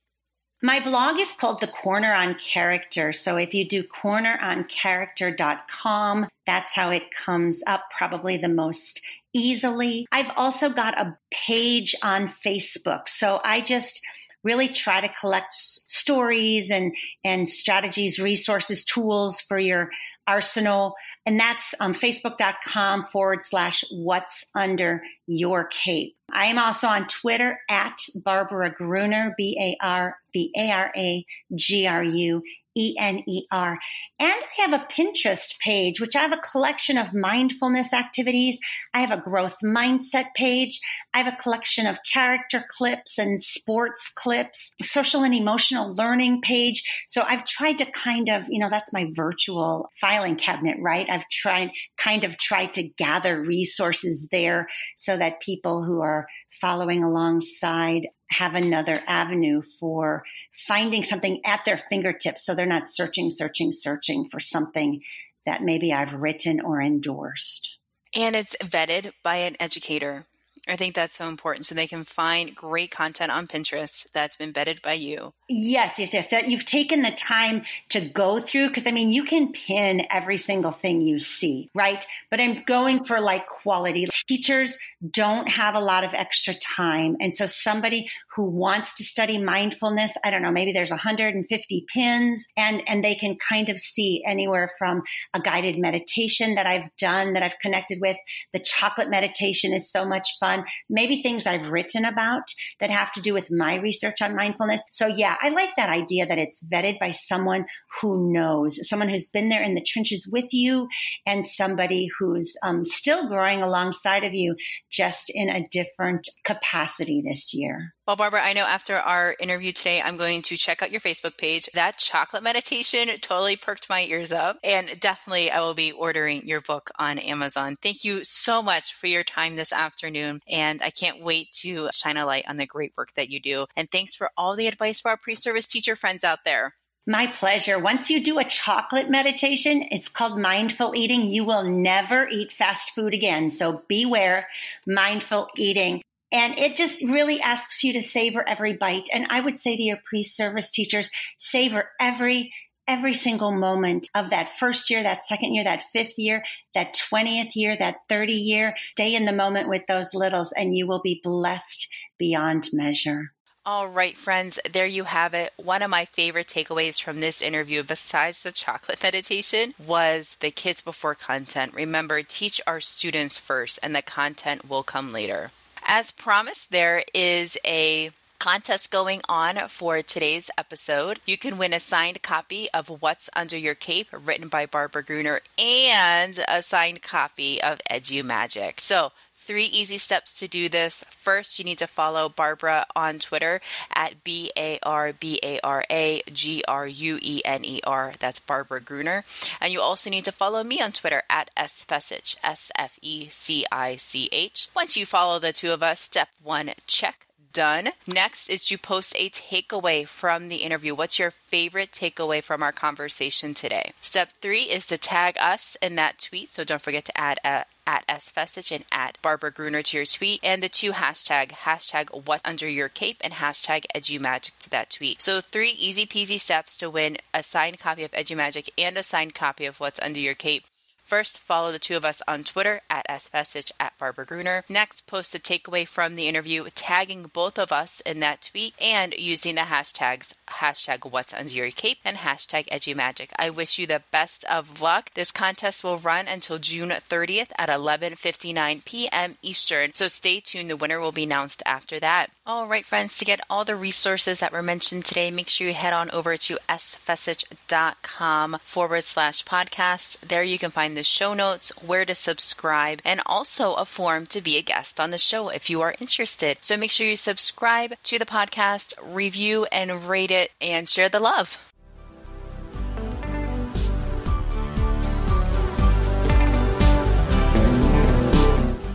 My 0.64 0.84
blog 0.84 1.20
is 1.20 1.30
called 1.40 1.62
The 1.62 1.68
Corner 1.68 2.12
on 2.12 2.36
Character. 2.40 3.14
So 3.14 3.36
if 3.36 3.54
you 3.54 3.70
do 3.70 3.84
corneroncharacter.com, 3.84 6.28
that's 6.48 6.74
how 6.74 6.90
it 6.90 7.04
comes 7.24 7.60
up 7.68 7.84
probably 7.96 8.38
the 8.38 8.48
most 8.48 9.00
easily. 9.34 10.08
I've 10.12 10.32
also 10.36 10.70
got 10.70 11.00
a 11.00 11.16
page 11.32 11.94
on 12.02 12.34
Facebook. 12.44 13.08
So 13.08 13.40
I 13.44 13.62
just 13.62 14.02
really 14.46 14.70
try 14.70 15.02
to 15.02 15.10
collect 15.20 15.54
stories 15.54 16.70
and, 16.70 16.96
and 17.26 17.50
strategies, 17.50 18.20
resources, 18.20 18.86
tools 18.86 19.42
for 19.42 19.60
your 19.60 19.90
arsenal. 20.28 20.94
And 21.26 21.40
that's 21.40 21.64
um, 21.80 21.96
facebook.com 21.96 23.08
forward 23.12 23.40
slash 23.44 23.84
what's 23.92 24.46
under 24.56 25.02
your 25.28 25.66
cape. 25.66 26.16
I 26.32 26.46
am 26.46 26.58
also 26.58 26.88
on 26.88 27.08
Twitter 27.08 27.60
at 27.70 27.98
Barbara 28.24 28.74
Gruener, 28.74 29.34
B 29.38 29.58
A 29.60 29.86
R 29.86 30.18
B 30.32 30.54
A 30.56 30.70
R 30.70 30.92
A 30.96 31.26
G 31.56 31.88
R 31.88 32.04
U 32.04 32.42
E 32.76 32.96
N 33.00 33.24
E 33.28 33.46
R. 33.52 33.78
And 34.20 34.32
I 34.32 34.62
have 34.62 34.74
a 34.74 34.88
Pinterest 34.92 35.54
page, 35.64 36.00
which 36.00 36.16
I 36.16 36.22
have 36.22 36.32
a 36.32 36.50
collection 36.52 36.98
of 36.98 37.14
mindfulness 37.14 37.94
activities. 37.94 38.58
I 38.94 39.02
have 39.02 39.12
a 39.12 39.22
growth 39.22 39.56
mindset 39.64 40.28
page. 40.36 40.80
I 41.14 41.20
have 41.20 41.34
a 41.34 41.42
collection 41.42 41.88
of 41.88 41.98
character 42.12 42.66
clips 42.78 43.18
and 43.18 43.44
sports 43.44 44.02
clips, 44.16 44.72
social 44.84 45.24
and 45.24 45.34
emotional 45.34 45.94
learning 45.94 46.42
page. 46.42 46.84
So 47.08 47.22
I've 47.22 47.46
tried 47.46 47.80
to 47.80 47.86
kind 47.92 48.30
of, 48.30 48.44
you 48.50 48.60
know, 48.60 48.70
that's 48.70 48.94
my 48.94 49.12
virtual 49.16 49.90
filing 50.00 50.38
cabinet, 50.38 50.78
right? 50.82 51.08
I've 51.10 51.28
tried, 51.32 51.70
kind 51.98 52.24
of 52.24 52.38
tried 52.38 52.74
to 52.76 52.84
gather 52.84 53.42
resources 53.42 54.26
there 54.32 54.68
so 54.98 55.18
that 55.18 55.42
people 55.42 55.84
who 55.84 56.02
are 56.02 56.28
following 56.62 57.04
alongside 57.04 58.08
have 58.30 58.56
another 58.56 59.02
avenue 59.08 59.62
for 59.80 60.24
finding 60.68 61.04
something 61.04 61.42
at 61.46 61.62
their 61.66 61.82
fingertips 61.90 62.46
so 62.46 62.56
they're 62.56 62.66
not 62.66 62.90
searching, 62.90 63.30
searching, 63.30 63.72
searching 63.72 64.28
for 64.30 64.40
something 64.40 65.02
that 65.46 65.62
maybe 65.62 65.94
I've 65.94 66.14
written 66.14 66.60
or 66.62 66.82
endorsed. 66.82 67.70
And 68.14 68.36
it's 68.36 68.56
vetted 68.64 69.12
by 69.24 69.38
an 69.38 69.58
educator. 69.60 70.26
I 70.68 70.78
think 70.78 70.96
that's 70.96 71.16
so 71.16 71.28
important. 71.28 71.66
So 71.66 71.76
they 71.76 71.88
can 71.88 72.04
find 72.04 72.56
great 72.56 72.90
content 72.90 73.32
on 73.32 73.48
Pinterest 73.48 74.06
that's 74.14 74.36
been 74.36 74.52
vetted 74.52 74.82
by 74.82 74.94
you. 74.94 75.34
Yes, 75.48 75.96
yes, 76.00 76.10
yes. 76.12 76.28
That 76.32 76.48
you've 76.48 76.66
taken 76.66 77.04
the 77.04 77.12
time 77.12 77.64
to 77.90 78.02
go 78.02 78.42
through 78.42 78.70
because 78.70 78.88
I 78.88 78.92
mean 78.92 79.12
you 79.12 79.26
can 79.26 79.52
pin 79.52 80.02
every 80.10 80.38
single 80.38 80.72
thing 80.72 81.02
you 81.02 81.20
see, 81.20 81.70
right? 81.76 82.04
But 82.32 82.40
I'm 82.40 82.64
going 82.66 83.06
for 83.06 83.20
like 83.20 83.48
quality. 83.48 84.08
Teachers 84.28 84.76
don't 85.12 85.48
have 85.48 85.76
a 85.76 85.80
lot 85.80 86.04
of 86.04 86.14
extra 86.14 86.56
time. 86.56 87.18
And 87.20 87.36
so 87.36 87.46
somebody 87.46 88.10
who 88.36 88.46
wants 88.46 88.94
to 88.96 89.04
study 89.04 89.38
mindfulness, 89.38 90.12
I 90.24 90.32
don't 90.32 90.42
know, 90.42 90.52
maybe 90.52 90.74
there's 90.74 90.90
150 90.90 91.86
pins 91.94 92.44
and 92.58 92.82
and 92.88 93.04
they 93.04 93.16
can 93.16 93.38
kind 93.48 93.70
of 93.70 93.80
see 93.80 94.24
anywhere 94.28 94.72
from 94.80 95.04
a 95.36 95.40
guided 95.40 95.78
meditation 95.78 96.56
that 96.56 96.66
I've 96.66 96.90
done 97.00 97.34
that 97.34 97.44
I've 97.44 97.60
connected 97.62 98.00
with. 98.02 98.18
The 98.54 98.60
chocolate 98.60 99.10
meditation 99.10 99.74
is 99.74 99.92
so 99.92 100.06
much 100.06 100.28
fun 100.40 100.55
on, 100.60 100.66
maybe 100.90 101.22
things 101.22 101.46
I've 101.46 101.68
written 101.70 102.06
about 102.06 102.44
that 102.80 102.92
have 102.92 103.12
to 103.14 103.22
do 103.22 103.34
with 103.34 103.52
my 103.52 103.76
research 103.76 104.22
on 104.22 104.36
mindfulness. 104.36 104.82
So 104.92 105.08
yeah, 105.08 105.36
I 105.42 105.50
like 105.50 105.70
that 105.78 105.90
idea 105.90 106.26
that 106.26 106.38
it's 106.38 106.62
vetted 106.64 107.00
by 107.00 107.12
someone 107.12 107.66
who 108.02 108.32
knows, 108.32 108.80
someone 108.88 109.10
who's 109.10 109.28
been 109.28 109.50
there 109.50 109.64
in 109.64 109.76
the 109.76 109.86
trenches 109.86 110.28
with 110.32 110.52
you 110.52 110.88
and 111.26 111.46
somebody 111.48 112.08
who's 112.20 112.54
um, 112.64 112.86
still 112.86 113.28
growing 113.28 113.62
alongside 113.62 114.24
of 114.24 114.34
you, 114.34 114.56
just 114.92 115.24
in 115.30 115.50
a 115.50 115.68
different 115.72 116.28
capacity 116.46 117.24
this 117.26 117.54
year. 117.54 117.95
Well, 118.08 118.18
Barbara, 118.18 118.44
I 118.44 118.54
know 118.54 118.66
after 118.66 118.98
our 118.98 119.36
interview 119.40 119.74
today, 119.74 120.00
I'm 120.00 120.16
going 120.16 120.44
to 120.44 120.58
check 120.58 120.84
out 120.84 120.92
your 120.92 121.02
Facebook 121.02 121.40
page. 121.40 121.68
That 121.74 121.98
chocolate 121.98 122.44
meditation 122.44 123.10
totally 123.20 123.58
perked 123.58 123.90
my 123.90 124.04
ears 124.04 124.32
up. 124.32 124.60
And 124.64 125.00
definitely, 125.00 125.50
I 125.50 125.62
will 125.62 125.74
be 125.74 125.92
ordering 125.92 126.46
your 126.46 126.62
book 126.62 126.92
on 127.00 127.18
Amazon. 127.18 127.78
Thank 127.82 128.04
you 128.04 128.24
so 128.24 128.62
much 128.62 128.94
for 129.02 129.08
your 129.08 129.24
time 129.24 129.56
this 129.56 129.74
afternoon. 129.74 130.40
And 130.48 130.84
I 130.84 130.92
can't 130.92 131.24
wait 131.24 131.52
to 131.62 131.90
shine 131.94 132.18
a 132.18 132.28
light 132.28 132.46
on 132.48 132.58
the 132.58 132.68
great 132.68 132.94
work 132.96 133.10
that 133.16 133.30
you 133.30 133.40
do. 133.40 133.66
And 133.76 133.90
thanks 133.90 134.14
for 134.14 134.30
all 134.38 134.56
the 134.56 134.68
advice 134.68 135.00
for 135.00 135.10
our 135.10 135.18
pre 135.18 135.34
service 135.34 135.66
teacher 135.66 135.96
friends 135.96 136.24
out 136.24 136.40
there. 136.46 136.76
My 137.08 137.26
pleasure. 137.26 137.80
Once 137.80 138.12
you 138.12 138.24
do 138.24 138.38
a 138.38 138.48
chocolate 138.48 139.10
meditation, 139.10 139.84
it's 139.90 140.10
called 140.10 140.40
mindful 140.40 140.94
eating. 140.96 141.22
You 141.22 141.44
will 141.44 141.64
never 141.64 142.28
eat 142.28 142.52
fast 142.52 142.92
food 142.94 143.16
again. 143.16 143.50
So 143.50 143.82
beware 143.88 144.48
mindful 144.86 145.48
eating. 145.58 146.04
And 146.36 146.60
it 146.60 146.76
just 146.76 147.02
really 147.02 147.40
asks 147.40 147.82
you 147.82 147.94
to 147.94 148.04
savor 148.04 148.46
every 148.46 148.74
bite. 148.76 149.08
And 149.14 149.26
I 149.30 149.40
would 149.40 149.62
say 149.62 149.78
to 149.78 149.82
your 149.82 150.00
pre-service 150.10 150.70
teachers, 150.70 151.10
savor 151.40 151.90
every 151.98 152.54
every 152.90 153.14
single 153.14 153.52
moment 153.52 154.10
of 154.14 154.32
that 154.32 154.50
first 154.60 154.90
year, 154.90 155.02
that 155.02 155.26
second 155.28 155.56
year, 155.56 155.64
that 155.64 155.84
fifth 155.94 156.18
year, 156.18 156.44
that 156.76 157.00
20th 157.10 157.56
year, 157.56 157.78
that 157.80 157.96
30 158.10 158.34
year. 158.34 158.76
Stay 158.92 159.16
in 159.16 159.24
the 159.24 159.32
moment 159.32 159.70
with 159.70 159.84
those 159.88 160.08
littles 160.14 160.50
and 160.58 160.76
you 160.76 160.86
will 160.86 161.02
be 161.02 161.22
blessed 161.24 161.88
beyond 162.20 162.68
measure. 162.74 163.32
All 163.66 163.88
right, 163.88 164.18
friends, 164.18 164.60
there 164.72 164.86
you 164.86 165.06
have 165.06 165.34
it. 165.34 165.54
One 165.56 165.82
of 165.82 165.90
my 165.90 166.04
favorite 166.04 166.50
takeaways 166.50 167.02
from 167.02 167.22
this 167.22 167.42
interview, 167.42 167.82
besides 167.82 168.44
the 168.44 168.52
chocolate 168.52 169.00
meditation, 169.04 169.74
was 169.80 170.36
the 170.42 170.52
kids 170.52 170.82
before 170.82 171.16
content. 171.16 171.74
Remember, 171.74 172.22
teach 172.24 172.60
our 172.68 172.82
students 172.82 173.38
first, 173.38 173.80
and 173.82 173.96
the 173.96 174.02
content 174.02 174.70
will 174.70 174.84
come 174.84 175.14
later. 175.14 175.50
As 175.88 176.10
promised, 176.10 176.72
there 176.72 177.04
is 177.14 177.58
a 177.64 178.10
contest 178.40 178.90
going 178.90 179.22
on 179.30 179.60
for 179.70 180.02
today's 180.02 180.50
episode. 180.58 181.20
You 181.28 181.38
can 181.38 181.60
win 181.60 181.74
a 181.74 181.80
signed 181.80 182.24
copy 182.24 182.70
of 182.74 182.90
What's 182.90 183.30
Under 183.34 183.56
Your 183.56 183.76
Cape, 183.76 184.08
written 184.12 184.48
by 184.48 184.66
Barbara 184.66 185.04
Gruener, 185.04 185.42
and 185.60 186.44
a 186.48 186.64
signed 186.64 187.04
copy 187.04 187.62
of 187.62 187.80
Edu 187.90 188.26
Magic. 188.26 188.82
So 188.82 189.12
three 189.46 189.66
easy 189.66 189.98
steps 189.98 190.34
to 190.40 190.48
do 190.48 190.70
this. 190.70 191.04
First, 191.24 191.60
you 191.60 191.66
need 191.66 191.80
to 191.80 191.88
follow 191.88 192.30
Barbara 192.30 192.86
on 192.96 193.20
Twitter 193.20 193.62
at 193.94 194.24
B 194.24 194.52
A 194.58 194.80
R 194.84 195.14
B 195.14 195.40
A 195.44 195.60
R 195.62 195.86
A 195.90 196.22
G 196.32 196.64
R 196.68 196.88
U 196.88 197.20
E 197.22 197.42
N 197.46 197.64
E 197.64 197.82
R. 197.84 198.14
That's 198.20 198.40
Barbara 198.40 198.82
Gruener. 198.82 199.24
And 199.62 199.72
you 199.72 199.82
also 199.82 200.10
need 200.10 200.26
to 200.26 200.32
follow 200.32 200.64
me 200.64 200.82
on 200.82 200.92
Twitter 200.92 201.24
at 201.30 201.52
S 201.56 201.86
S 201.90 202.72
F 202.78 202.92
E 203.02 203.30
C 203.32 203.66
I 203.72 203.98
C 203.98 204.30
H. 204.32 204.70
Once 204.76 204.96
you 204.96 205.06
follow 205.06 205.40
the 205.40 205.54
two 205.54 205.72
of 205.72 205.84
us, 205.84 206.02
step 206.02 206.30
one, 206.42 206.74
check 206.88 207.28
done. 207.56 207.92
Next 208.06 208.50
is 208.50 208.66
to 208.66 208.78
post 208.78 209.14
a 209.16 209.30
takeaway 209.30 210.08
from 210.08 210.50
the 210.50 210.58
interview. 210.58 210.94
What's 210.94 211.18
your 211.18 211.32
favorite 211.32 211.92
takeaway 211.92 212.44
from 212.44 212.62
our 212.62 212.74
conversation 212.74 213.54
today? 213.54 213.94
Step 214.02 214.30
three 214.42 214.64
is 214.64 214.86
to 214.88 214.98
tag 214.98 215.36
us 215.40 215.78
in 215.82 215.96
that 215.96 216.20
tweet. 216.20 216.54
So 216.54 216.64
don't 216.66 216.82
forget 216.82 217.06
to 217.06 217.18
add 217.18 217.40
a 217.46 217.66
at 217.88 218.04
S 218.08 218.32
Fecich 218.36 218.72
and 218.72 218.86
at 218.92 219.18
Barbara 219.22 219.52
Gruener 219.52 219.84
to 219.84 219.98
your 219.98 220.06
tweet, 220.06 220.40
and 220.44 220.62
the 220.62 220.70
two 220.70 220.92
hashtag, 220.92 221.52
hashtag 221.52 222.26
what's 222.26 222.42
under 222.46 222.68
your 222.68 222.90
cape 222.90 223.18
and 223.22 223.34
hashtag 223.34 223.86
EduMagic 223.96 224.52
to 224.60 224.70
that 224.70 224.90
tweet. 224.90 225.22
So 225.22 225.42
three 225.42 225.72
easy 225.72 226.06
peasy 226.06 226.40
steps 226.40 226.78
to 226.78 226.90
win 226.90 227.18
a 227.34 227.44
signed 227.44 227.80
copy 227.80 228.04
of 228.04 228.12
EduMagic 228.12 228.70
and 228.78 228.98
a 228.98 229.04
signed 229.04 229.36
copy 229.36 229.66
of 229.66 229.80
what's 229.80 230.00
under 230.00 230.20
your 230.20 230.36
cape. 230.36 230.66
First, 231.06 231.38
follow 231.38 231.72
the 231.72 231.80
two 231.80 231.96
of 231.96 232.04
us 232.06 232.22
on 232.28 232.44
Twitter 232.44 232.82
at 232.90 233.06
sfecich 233.08 233.72
at 233.80 233.98
Barbara 233.98 234.26
Gruener. 234.26 234.64
Next, 234.68 235.06
post 235.06 235.36
a 235.36 235.40
takeaway 235.40 235.88
from 235.88 236.16
the 236.16 236.28
interview, 236.28 236.68
tagging 236.76 237.30
both 237.34 237.60
of 237.60 237.72
us 237.72 238.02
in 238.06 238.20
that 238.22 238.50
tweet 238.52 238.74
and 238.80 239.14
using 239.18 239.56
the 239.56 239.62
hashtags 239.62 240.34
hashtag 240.50 241.10
what's 241.12 241.34
under 241.34 241.52
your 241.52 241.72
cape 241.72 241.98
and 242.04 242.18
hashtag 242.18 242.68
edumagic. 242.70 243.30
I 243.38 243.50
wish 243.50 243.78
you 243.78 243.88
the 243.88 244.04
best 244.12 244.44
of 244.46 244.82
luck. 244.82 245.12
This 245.14 245.32
contest 245.32 245.84
will 245.84 245.98
run 246.00 246.28
until 246.28 246.60
June 246.60 246.90
30th 247.10 247.50
at 247.58 247.70
11:59 247.70 248.86
p.m. 248.86 249.38
Eastern. 249.42 249.94
So 249.94 250.08
stay 250.08 250.40
tuned. 250.40 250.70
The 250.70 250.78
winner 250.78 251.00
will 251.00 251.12
be 251.12 251.24
announced 251.24 251.62
after 251.66 252.00
that. 252.00 252.32
All 252.46 252.68
right, 252.68 252.86
friends, 252.86 253.18
to 253.18 253.26
get 253.26 253.42
all 253.50 253.66
the 253.66 253.76
resources 253.76 254.40
that 254.40 254.52
were 254.52 254.62
mentioned 254.62 255.06
today, 255.06 255.32
make 255.32 255.50
sure 255.50 255.68
you 255.68 255.74
head 255.74 255.94
on 255.94 256.12
over 256.12 256.38
to 256.38 256.60
sfecich.com 256.70 258.60
forward 258.66 259.04
slash 259.04 259.44
podcast. 259.46 260.18
There 260.28 260.44
you 260.44 260.60
can 260.60 260.72
find 260.72 260.95
the 260.96 261.04
show 261.04 261.34
notes, 261.34 261.72
where 261.86 262.06
to 262.06 262.16
subscribe, 262.16 263.02
and 263.06 263.22
also 263.26 263.74
a 263.74 263.86
form 263.86 264.26
to 264.28 264.42
be 264.42 264.58
a 264.58 264.62
guest 264.62 265.00
on 265.00 265.12
the 265.12 265.18
show 265.18 265.50
if 265.50 265.70
you 265.70 265.82
are 265.82 265.96
interested. 266.00 266.58
So 266.62 266.76
make 266.76 266.92
sure 266.92 267.08
you 267.08 267.18
subscribe 267.18 267.94
to 268.04 268.20
the 268.20 268.26
podcast, 268.26 268.94
review 269.02 269.66
and 269.66 270.08
rate 270.08 270.32
it, 270.32 270.52
and 270.60 270.90
share 270.90 271.10
the 271.10 271.20
love. 271.20 271.58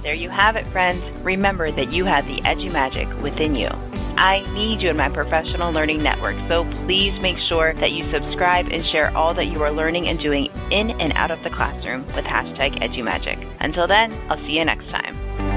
There 0.02 0.14
you 0.14 0.28
have 0.28 0.56
it, 0.56 0.66
friends. 0.68 1.06
Remember 1.22 1.70
that 1.70 1.92
you 1.92 2.04
have 2.04 2.26
the 2.26 2.40
EduMagic 2.40 3.22
within 3.22 3.54
you. 3.54 3.68
I 4.16 4.40
need 4.53 4.81
you 4.81 4.90
in 4.90 4.96
my 4.96 5.09
professional 5.09 5.73
learning 5.73 6.03
network, 6.03 6.37
so 6.49 6.64
please 6.85 7.18
make 7.18 7.38
sure 7.38 7.73
that 7.75 7.92
you 7.92 8.05
subscribe 8.11 8.68
and 8.68 8.85
share 8.85 9.16
all 9.16 9.35
that 9.35 9.46
you 9.46 9.62
are 9.62 9.73
learning 9.73 10.09
and 10.09 10.18
doing 10.18 10.51
in 10.70 10.90
and 11.01 11.12
out 11.14 11.31
of 11.31 11.42
the 11.42 11.51
classroom 11.51 12.07
with 12.09 12.25
hashtag 12.25 12.81
EduMagic. 12.83 13.46
Until 13.61 13.87
then, 13.87 14.12
I'll 14.29 14.38
see 14.38 14.53
you 14.53 14.64
next 14.64 14.88
time. 14.88 15.49